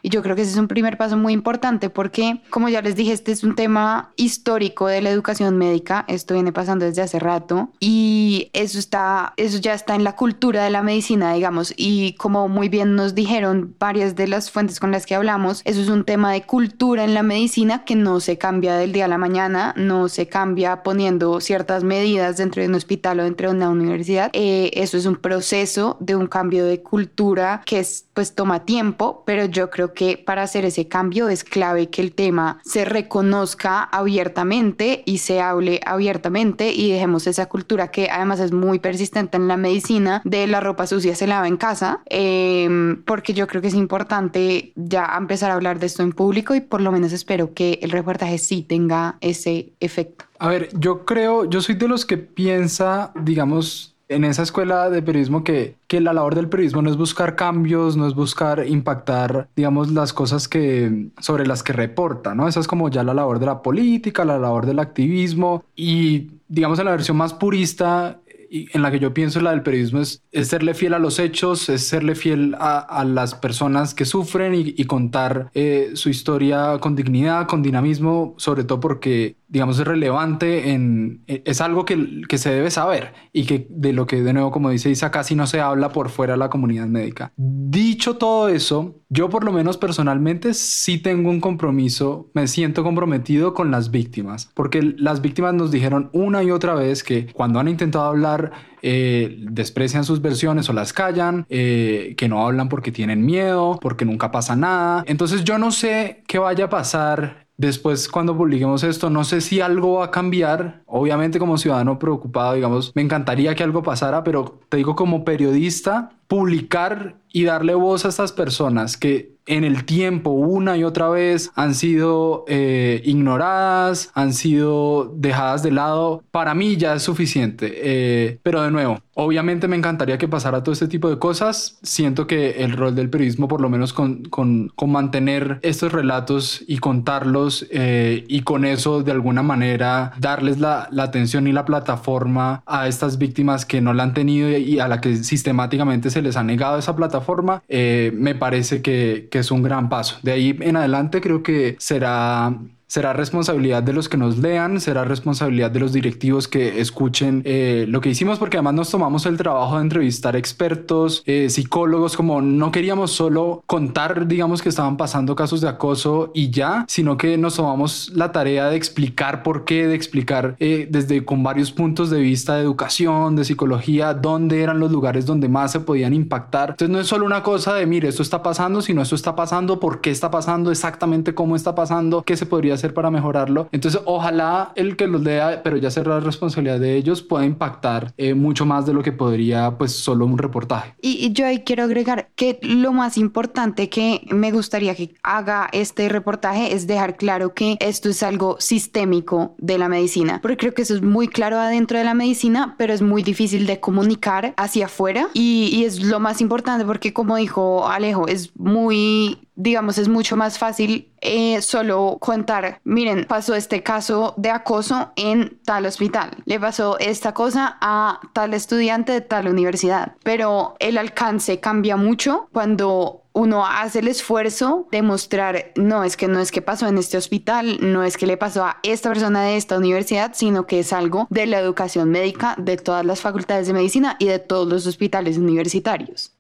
Y 0.04 0.10
yo 0.10 0.22
creo 0.22 0.36
que 0.36 0.42
ese 0.42 0.52
es 0.52 0.58
un 0.58 0.68
primer 0.68 0.98
paso 0.98 1.16
muy 1.16 1.32
importante 1.32 1.90
porque, 1.90 2.42
como 2.50 2.68
ya 2.68 2.82
les 2.82 2.98
dije, 2.98 3.14
este 3.14 3.32
es 3.32 3.44
un 3.44 3.56
tema 3.56 4.12
histórico 4.18 4.88
de 4.88 5.02
la 5.02 5.10
educación 5.10 5.58
médica. 5.58 6.04
Esto 6.10 6.34
viene 6.34 6.52
pasando 6.52 6.84
desde 6.84 7.02
hace 7.02 7.20
rato 7.20 7.70
y 7.80 8.50
eso 8.52 8.80
está, 8.80 9.34
eso 9.38 9.60
ya 9.60 9.74
está 9.74 9.96
en 9.96 10.04
la 10.04 10.18
cultura 10.18 10.66
de 10.66 10.70
la 10.72 10.84
medicina, 10.84 11.34
digamos. 11.34 11.74
Y 11.78 12.14
como 12.16 12.50
muy 12.50 12.68
bien 12.68 12.96
nos 12.96 13.16
dijeron 13.16 13.76
varias 13.80 14.18
de 14.18 14.28
las 14.28 14.52
fuentes 14.52 14.82
con 14.82 14.92
las 14.92 15.06
que 15.06 15.16
hablamos, 15.16 15.62
eso 15.64 15.80
es 15.80 15.88
un 15.88 16.04
tema 16.04 16.34
de 16.34 16.44
cultura 16.44 17.06
en 17.06 17.14
la 17.14 17.24
medicina 17.24 17.86
que 17.86 17.96
no 17.96 18.20
se 18.20 18.38
cambia 18.38 18.76
del 18.76 18.92
día 18.92 19.06
a 19.06 19.08
la 19.08 19.18
mañana, 19.18 19.74
no 19.78 20.10
se 20.10 20.28
cambia 20.28 20.84
poniendo 20.84 21.40
ciertas 21.40 21.86
medidas 21.86 22.36
dentro 22.36 22.62
de 22.62 22.68
un 22.68 22.76
hospital 22.76 23.22
o 23.22 23.24
dentro 23.24 23.50
de 23.50 23.56
una 23.56 23.70
universidad. 23.70 24.30
Eh, 24.34 24.72
eso 24.74 24.98
es 24.98 25.06
un 25.06 25.16
proceso 25.16 25.96
de 26.02 26.18
un 26.18 26.28
cambio 26.28 26.66
de 26.66 26.82
cultura 26.82 27.62
que 27.66 27.80
es, 27.80 28.06
pues 28.14 28.36
toma 28.36 28.66
tiempo, 28.66 29.24
pero 29.26 29.46
yo 29.46 29.70
creo 29.70 29.93
que 29.94 30.18
para 30.18 30.44
hacer 30.44 30.66
ese 30.66 30.88
cambio 30.88 31.30
es 31.30 31.44
clave 31.44 31.90
que 31.90 32.02
el 32.02 32.14
tema 32.14 32.60
se 32.64 32.86
reconozca 32.86 33.84
abiertamente 33.84 35.04
y 35.06 35.20
se 35.20 35.42
hable 35.42 35.80
abiertamente 35.86 36.74
y 36.74 36.92
dejemos 36.92 37.28
esa 37.28 37.48
cultura 37.48 37.90
que 37.90 38.10
además 38.10 38.40
es 38.40 38.52
muy 38.52 38.80
persistente 38.80 39.38
en 39.38 39.48
la 39.48 39.58
medicina 39.58 40.22
de 40.24 40.48
la 40.48 40.60
ropa 40.60 40.88
sucia 40.88 41.16
se 41.16 41.28
lava 41.28 41.48
en 41.48 41.58
casa, 41.58 42.02
em, 42.06 43.02
porque 43.04 43.34
yo 43.34 43.48
creo 43.48 43.62
que 43.62 43.68
es 43.68 43.74
importante 43.74 44.72
ya 44.76 45.14
empezar 45.18 45.52
a 45.52 45.56
hablar 45.56 45.80
de 45.80 45.88
esto 45.88 46.04
en 46.04 46.12
público 46.12 46.56
y 46.56 46.62
por 46.62 46.82
lo 46.82 46.92
menos 46.92 47.12
espero 47.14 47.54
que 47.54 47.80
el 47.82 47.92
reportaje 47.92 48.38
sí 48.38 48.64
tenga 48.64 49.18
ese 49.22 49.74
efecto. 49.80 50.26
A 50.40 50.48
ver, 50.48 50.70
yo 50.74 51.06
creo, 51.06 51.46
yo 51.46 51.62
soy 51.62 51.76
de 51.76 51.88
los 51.88 52.06
que 52.06 52.18
piensa, 52.18 53.12
digamos, 53.16 53.93
en 54.14 54.24
esa 54.24 54.44
escuela 54.44 54.90
de 54.90 55.02
periodismo 55.02 55.44
que, 55.44 55.76
que 55.88 56.02
la 56.02 56.14
labor 56.14 56.36
del 56.36 56.50
periodismo 56.50 56.82
no 56.82 56.90
es 56.90 56.98
buscar 56.98 57.36
cambios, 57.36 57.98
no 57.98 58.08
es 58.08 58.16
buscar 58.16 58.66
impactar, 58.68 59.48
digamos, 59.56 59.92
las 59.92 60.14
cosas 60.14 60.48
que, 60.48 61.10
sobre 61.20 61.46
las 61.46 61.64
que 61.64 61.74
reporta, 61.74 62.36
¿no? 62.36 62.48
Esa 62.48 62.60
es 62.60 62.68
como 62.68 62.90
ya 62.90 63.04
la 63.04 63.14
labor 63.14 63.40
de 63.40 63.46
la 63.46 63.62
política, 63.62 64.26
la 64.26 64.40
labor 64.40 64.66
del 64.66 64.80
activismo 64.80 65.64
y, 65.76 66.32
digamos, 66.48 66.80
en 66.80 66.86
la 66.86 66.92
versión 66.92 67.18
más 67.18 67.34
purista, 67.34 68.20
en 68.54 68.82
la 68.82 68.92
que 68.92 69.00
yo 69.00 69.14
pienso 69.14 69.42
la 69.42 69.52
del 69.52 69.64
periodismo 69.64 70.00
es, 70.00 70.22
serle 70.32 70.74
fiel 70.76 70.94
a 70.94 71.00
los 71.00 71.18
hechos, 71.18 71.70
es 71.70 71.82
serle 71.88 72.14
fiel 72.14 72.56
a, 72.60 73.04
las 73.06 73.36
personas 73.36 73.94
que 73.94 74.06
sufren 74.06 74.54
y, 74.56 74.84
contar 74.86 75.50
eh, 75.54 75.92
su 75.96 76.10
historia 76.10 76.78
con 76.80 76.96
dignidad, 76.96 77.48
con 77.48 77.64
dinamismo, 77.64 78.36
sobre 78.38 78.64
todo 78.64 78.80
porque 78.80 79.38
digamos, 79.54 79.78
es 79.78 79.86
relevante 79.86 80.72
en, 80.72 81.24
e, 81.28 81.44
es 81.46 81.62
algo 81.62 81.86
que, 81.86 82.24
que, 82.28 82.40
se 82.40 82.50
debe 82.50 82.72
saber 82.72 83.14
y 83.32 83.46
que 83.46 83.68
de 83.70 83.94
lo 83.94 84.08
que, 84.08 84.24
de 84.24 84.34
nuevo, 84.34 84.50
como 84.50 84.72
dice 84.72 84.90
Isa, 84.90 85.12
casi 85.12 85.36
no 85.36 85.46
se 85.46 85.62
habla 85.62 85.90
por 85.90 86.10
fuera 86.10 86.34
de 86.34 86.40
la 86.40 86.50
comunidad 86.50 86.88
médica. 86.88 87.32
Dicho 87.38 88.18
todo 88.18 88.50
eso, 88.50 88.96
yo 89.10 89.30
por 89.30 89.44
lo 89.44 89.52
menos 89.52 89.78
personalmente 89.78 90.56
sí 90.56 90.98
tengo 90.98 91.30
un 91.30 91.40
compromiso, 91.40 92.32
me 92.34 92.48
siento 92.48 92.84
comprometido 92.84 93.54
con 93.54 93.70
las 93.70 93.92
víctimas, 93.92 94.50
porque 94.56 94.82
las 94.82 95.22
víctimas 95.22 95.54
nos 95.54 95.70
dijeron 95.70 96.10
una 96.14 96.44
y 96.44 96.50
otra 96.50 96.74
vez 96.74 97.04
que 97.04 97.28
cuando 97.28 97.60
han 97.60 97.68
intentado 97.68 98.06
hablar, 98.06 98.43
eh, 98.82 99.38
desprecian 99.50 100.04
sus 100.04 100.22
versiones 100.22 100.70
o 100.70 100.74
las 100.74 100.94
callan, 100.94 101.46
eh, 101.50 102.16
que 102.18 102.28
no 102.28 102.46
hablan 102.46 102.70
porque 102.70 102.92
tienen 102.92 103.26
miedo, 103.26 103.80
porque 103.82 104.06
nunca 104.06 104.32
pasa 104.32 104.56
nada. 104.56 105.04
Entonces 105.08 105.44
yo 105.44 105.58
no 105.58 105.72
sé 105.72 106.24
qué 106.28 106.40
vaya 106.40 106.66
a 106.66 106.70
pasar 106.70 107.44
Después, 107.56 108.10
cuando 108.10 108.36
publiquemos 108.36 108.84
esto, 108.84 109.12
no 109.12 109.24
sé 109.24 109.40
si 109.40 109.62
algo 109.62 110.00
va 110.00 110.06
a 110.06 110.12
cambiar. 110.12 110.82
Obviamente, 110.88 111.38
como 111.38 111.58
ciudadano 111.58 112.00
preocupado, 112.00 112.56
digamos, 112.56 112.92
me 112.96 113.04
encantaría 113.04 113.54
que 113.54 113.64
algo 113.64 113.84
pasara, 113.84 114.24
pero 114.24 114.60
te 114.70 114.78
digo 114.78 114.96
como 114.96 115.24
periodista, 115.24 116.10
publicar 116.28 117.16
y 117.32 117.44
darle 117.46 117.74
voz 117.74 118.06
a 118.06 118.10
estas 118.10 118.32
personas 118.32 118.96
que 118.96 119.34
en 119.46 119.64
el 119.64 119.86
tiempo 119.86 120.30
una 120.30 120.78
y 120.78 120.84
otra 120.84 121.10
vez 121.10 121.52
han 121.56 121.76
sido 121.76 122.46
eh, 122.48 123.02
ignoradas, 123.04 124.12
han 124.14 124.34
sido 124.34 125.12
dejadas 125.16 125.64
de 125.64 125.72
lado, 125.72 126.24
para 126.32 126.54
mí 126.54 126.78
ya 126.78 126.94
es 126.94 127.04
suficiente. 127.04 127.74
Eh, 127.76 128.40
pero 128.42 128.62
de 128.62 128.72
nuevo, 128.72 129.00
obviamente 129.16 129.68
me 129.68 129.76
encantaría 129.76 130.18
que 130.18 130.28
pasara 130.28 130.64
todo 130.64 130.72
este 130.72 130.88
tipo 130.88 131.10
de 131.10 131.20
cosas. 131.20 131.78
Siento 131.84 132.26
que 132.26 132.64
el 132.64 132.72
rol 132.72 132.96
del 132.96 133.10
periodismo, 133.10 133.48
por 133.48 133.60
lo 133.60 133.70
menos 133.70 133.92
con, 133.92 134.24
con, 134.26 134.72
con 134.76 134.92
mantener 134.92 135.60
estos 135.62 135.92
relatos 135.92 136.64
y 136.68 136.78
contarlos 136.78 137.68
eh, 137.72 138.24
y 138.28 138.42
con 138.42 138.64
eso 138.64 139.04
de 139.04 139.12
alguna 139.12 139.44
manera 139.44 140.14
darles 140.20 140.60
la, 140.60 140.88
la, 140.92 141.04
atención 141.04 141.48
y 141.48 141.52
la 141.52 141.66
plataforma 141.66 142.64
a 142.66 142.88
estas 142.88 143.18
víctimas 143.18 143.66
que 143.66 143.82
no 143.82 143.94
la 143.94 144.04
han 144.04 144.14
tenido 144.14 144.50
y 144.50 144.80
a 144.80 144.88
la 144.88 145.02
que 145.02 145.18
sistemáticamente 145.18 146.10
se 146.14 146.22
les 146.22 146.38
ha 146.38 146.44
negado 146.44 146.78
esa 146.78 146.96
plataforma, 146.96 147.64
me 147.68 148.36
parece 148.36 148.82
que 148.82 149.28
que 149.30 149.40
es 149.40 149.52
un 149.52 149.64
gran 149.64 149.90
paso. 149.90 150.18
De 150.22 150.32
ahí 150.32 150.58
en 150.62 150.76
adelante 150.76 151.22
creo 151.22 151.44
que 151.44 151.76
será 151.80 152.56
será 152.94 153.12
responsabilidad 153.12 153.82
de 153.82 153.92
los 153.92 154.08
que 154.08 154.18
nos 154.18 154.38
lean, 154.38 154.80
será 154.80 155.04
responsabilidad 155.04 155.72
de 155.72 155.80
los 155.80 155.94
directivos 155.94 156.48
que 156.48 156.80
escuchen 156.80 157.42
eh, 157.44 157.86
lo 157.90 158.02
que 158.02 158.10
hicimos, 158.10 158.38
porque 158.38 158.58
además 158.58 158.76
nos 158.76 158.92
tomamos 158.92 159.26
el 159.26 159.36
trabajo 159.36 159.78
de 159.78 159.82
entrevistar 159.82 160.36
expertos, 160.36 161.24
eh, 161.26 161.50
psicólogos, 161.50 162.16
como 162.16 162.40
no 162.40 162.72
queríamos 162.72 163.10
solo 163.10 163.64
contar, 163.66 164.28
digamos, 164.28 164.62
que 164.62 164.70
estaban 164.70 164.96
pasando 164.96 165.36
casos 165.36 165.60
de 165.62 165.70
acoso 165.70 166.30
y 166.36 166.52
ya, 166.52 166.86
sino 166.88 167.18
que 167.18 167.36
nos 167.36 167.56
tomamos 167.56 168.12
la 168.14 168.32
tarea 168.32 168.70
de 168.70 168.76
explicar 168.76 169.42
por 169.42 169.66
qué, 169.66 169.88
de 169.88 169.96
explicar 169.96 170.56
eh, 170.60 170.88
desde 170.88 171.26
con 171.26 171.42
varios 171.42 171.72
puntos 171.72 172.12
de 172.12 172.20
vista 172.20 172.58
de 172.58 172.62
educación, 172.62 173.36
de 173.36 173.44
psicología, 173.44 174.14
dónde 174.14 174.62
eran 174.62 174.80
los 174.80 174.92
lugares 174.92 175.26
donde 175.26 175.50
más 175.50 175.72
se 175.72 175.80
podían 175.80 176.14
impactar. 176.14 176.70
Entonces 176.70 176.90
no 176.92 177.00
es 177.00 177.08
solo 177.08 177.26
una 177.26 177.42
cosa 177.42 177.74
de, 177.74 177.88
mire, 177.88 178.10
esto 178.10 178.22
está 178.22 178.44
pasando, 178.44 178.84
sino 178.84 179.02
esto 179.02 179.16
está 179.16 179.36
pasando, 179.36 179.80
por 179.80 180.00
qué 180.00 180.12
está 180.12 180.30
pasando, 180.30 180.70
exactamente 180.70 181.34
cómo 181.34 181.56
está 181.56 181.74
pasando, 181.74 182.22
qué 182.22 182.38
se 182.38 182.46
podría 182.46 182.76
hacer 182.76 182.83
para 182.92 183.10
mejorarlo. 183.10 183.70
Entonces, 183.72 184.02
ojalá 184.06 184.74
el 184.76 184.98
que 184.98 185.08
los 185.08 185.22
lea, 185.22 185.62
pero 185.64 185.78
ya 185.78 185.90
será 185.90 186.20
responsabilidad 186.20 186.80
de 186.80 186.96
ellos, 186.96 187.22
pueda 187.22 187.46
impactar 187.46 188.14
eh, 188.18 188.34
mucho 188.34 188.66
más 188.66 188.86
de 188.86 188.94
lo 188.94 189.02
que 189.02 189.12
podría, 189.12 189.78
pues, 189.78 189.94
solo 189.94 190.26
un 190.26 190.38
reportaje. 190.38 190.94
Y, 191.02 191.32
yo 191.34 191.46
ahí 191.46 191.60
quiero 191.60 191.84
agregar 191.84 192.30
que 192.36 192.60
lo 192.62 192.92
más 192.92 193.18
importante 193.18 193.90
que 193.90 194.26
me 194.30 194.52
gustaría 194.52 194.94
que 194.96 195.16
haga 195.24 195.70
este 195.72 196.10
reportaje 196.10 196.74
es 196.74 196.86
dejar 196.86 197.16
claro 197.16 197.54
que 197.54 197.78
esto 197.80 198.10
es 198.10 198.24
algo 198.24 198.58
sistémico 198.60 199.56
de 199.58 199.78
la 199.78 199.88
medicina, 199.88 200.40
porque 200.42 200.58
creo 200.58 200.74
que 200.74 200.82
eso 200.82 200.96
es 200.96 201.02
muy 201.02 201.28
claro 201.28 201.58
adentro 201.58 201.98
de 201.98 202.04
la 202.04 202.14
medicina, 202.14 202.76
pero 202.78 202.94
es 202.94 203.02
muy 203.02 203.24
difícil 203.24 203.66
de 203.66 203.80
comunicar 203.80 204.54
hacia 204.58 204.86
afuera 204.86 205.30
y, 205.34 205.70
y 205.72 205.86
es 205.86 206.04
lo 206.04 206.20
más 206.20 206.42
importante 206.42 206.86
porque 206.86 207.14
como 207.14 207.36
dijo 207.38 207.88
Alejo, 207.88 208.28
es 208.28 208.52
muy 208.56 209.40
digamos, 209.56 209.98
es 209.98 210.08
mucho 210.08 210.36
más 210.36 210.58
fácil 210.58 211.10
eh, 211.24 211.62
solo 211.62 212.18
contar, 212.20 212.82
miren, 212.84 213.26
pasó 213.26 213.56
este 213.56 213.82
caso 213.82 214.34
de 214.38 214.50
acoso 214.50 215.12
en 215.16 215.60
tal 215.66 215.86
hospital, 215.86 216.32
le 216.46 216.60
pasó 216.60 217.00
esta 217.00 217.34
cosa 217.34 217.78
a 217.82 218.20
tal 218.34 218.54
estudiante 218.54 219.14
de 219.14 219.22
tal 219.22 219.48
universidad, 219.48 220.16
pero 220.24 220.76
el 220.80 220.98
alcance 220.98 221.60
cambia 221.60 221.96
mucho 221.96 222.50
cuando 222.52 223.24
uno 223.34 223.66
hace 223.66 224.00
el 224.00 224.08
esfuerzo 224.08 224.88
de 224.92 225.02
mostrar, 225.02 225.72
no 225.76 226.04
es 226.04 226.18
que 226.18 226.28
no 226.28 226.40
es 226.40 226.52
que 226.52 226.62
pasó 226.62 226.88
en 226.88 226.98
este 226.98 227.18
hospital, 227.18 227.80
no 227.82 228.04
es 228.04 228.18
que 228.18 228.28
le 228.28 228.38
pasó 228.38 228.66
a 228.66 228.78
esta 228.84 229.10
persona 229.10 229.44
de 229.44 229.58
esta 229.58 229.78
universidad, 229.78 230.32
sino 230.36 230.68
que 230.68 230.80
es 230.80 230.94
algo 230.94 231.28
de 231.30 231.48
la 231.48 231.60
educación 231.60 232.12
médica 232.12 232.56
de 232.58 232.78
todas 232.78 233.06
las 233.06 233.22
facultades 233.22 233.68
de 233.68 233.74
medicina 233.74 234.18
y 234.20 234.28
de 234.28 234.40
todos 234.40 234.68
los 234.68 234.86
hospitales 234.86 235.38
universitarios. 235.38 236.33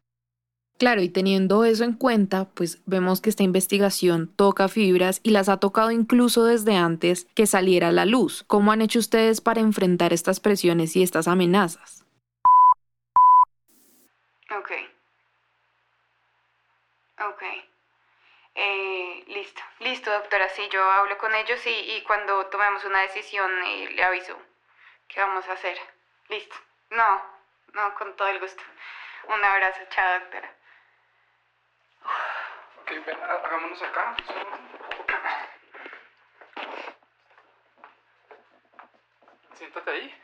Claro, 0.77 1.01
y 1.01 1.09
teniendo 1.09 1.63
eso 1.63 1.83
en 1.83 1.93
cuenta, 1.93 2.45
pues 2.55 2.81
vemos 2.85 3.21
que 3.21 3.29
esta 3.29 3.43
investigación 3.43 4.27
toca 4.35 4.67
fibras 4.67 5.21
y 5.23 5.29
las 5.29 5.47
ha 5.47 5.57
tocado 5.57 5.91
incluso 5.91 6.45
desde 6.45 6.75
antes 6.75 7.25
que 7.35 7.45
saliera 7.45 7.89
a 7.89 7.91
la 7.91 8.05
luz. 8.05 8.43
¿Cómo 8.47 8.71
han 8.71 8.81
hecho 8.81 8.99
ustedes 8.99 9.39
para 9.39 9.61
enfrentar 9.61 10.13
estas 10.13 10.39
presiones 10.39 10.95
y 10.95 11.03
estas 11.03 11.27
amenazas? 11.27 12.05
Ok. 14.51 14.71
Ok. 17.29 17.43
Eh, 18.55 19.23
listo, 19.27 19.61
listo, 19.79 20.11
doctora. 20.11 20.49
Sí, 20.49 20.63
yo 20.71 20.83
hablo 20.83 21.17
con 21.17 21.33
ellos 21.35 21.61
y, 21.65 22.01
cuando 22.01 22.47
tomemos 22.47 22.83
una 22.83 23.01
decisión 23.01 23.49
eh, 23.65 23.89
le 23.95 24.03
aviso 24.03 24.37
qué 25.07 25.21
vamos 25.21 25.47
a 25.47 25.53
hacer. 25.53 25.77
Listo. 26.29 26.55
No, 26.89 27.21
no, 27.73 27.95
con 27.95 28.15
todo 28.15 28.27
el 28.27 28.39
gusto. 28.39 28.61
Un 29.29 29.43
abrazo, 29.43 29.79
chao, 29.89 30.19
doctora. 30.19 30.62
Ok, 32.81 32.91
ven, 33.05 33.17
hagámonos 33.23 33.81
acá. 33.81 34.15
Siéntate 39.55 39.91
ahí. 39.91 40.21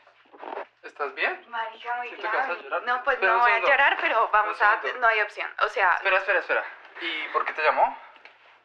¿Estás 0.82 1.14
bien? 1.14 1.44
Marica, 1.48 1.94
muy 1.96 2.08
Siento 2.08 2.30
que 2.30 2.36
vas 2.36 2.48
a 2.50 2.54
llorar. 2.54 2.82
No, 2.82 3.04
pues 3.04 3.14
Espera 3.14 3.32
no 3.32 3.38
voy 3.40 3.52
a 3.52 3.58
llorar, 3.60 3.98
pero 4.00 4.28
vamos 4.32 4.60
a... 4.62 4.80
No 4.98 5.06
hay 5.06 5.20
opción. 5.20 5.48
O 5.62 5.68
sea, 5.68 5.92
Espera, 5.96 6.16
espera, 6.18 6.38
espera. 6.40 6.64
¿Y 7.00 7.28
por 7.32 7.44
qué 7.44 7.52
te 7.52 7.62
llamó? 7.62 7.96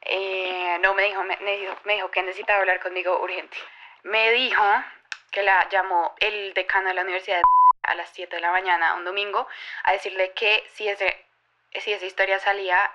eh, 0.08 0.78
no 0.82 0.94
me 0.94 1.04
dijo, 1.04 1.24
me, 1.24 1.36
me 1.38 1.58
dijo, 1.58 1.76
me 1.84 1.94
dijo 1.96 2.12
que 2.12 2.22
necesitaba 2.22 2.60
hablar 2.60 2.80
conmigo 2.80 3.20
urgente. 3.22 3.58
Me 4.04 4.32
dijo 4.32 4.64
que 5.32 5.42
la 5.42 5.68
llamó 5.70 6.14
el 6.20 6.54
decano 6.54 6.90
de 6.90 6.94
la 6.94 7.02
universidad 7.02 7.38
de 7.38 7.44
a 7.84 7.96
las 7.96 8.10
7 8.10 8.36
de 8.36 8.42
la 8.42 8.52
mañana, 8.52 8.96
un 8.96 9.04
domingo, 9.06 9.48
a 9.84 9.92
decirle 9.92 10.34
que 10.34 10.64
si, 10.74 10.88
ese, 10.88 11.28
si 11.80 11.94
esa 11.94 12.06
historia 12.06 12.40
salía, 12.40 12.92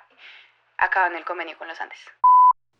acaba 0.80 1.08
en 1.08 1.16
el 1.16 1.24
convenio 1.24 1.56
con 1.58 1.68
los 1.68 1.80
Andes. 1.80 1.98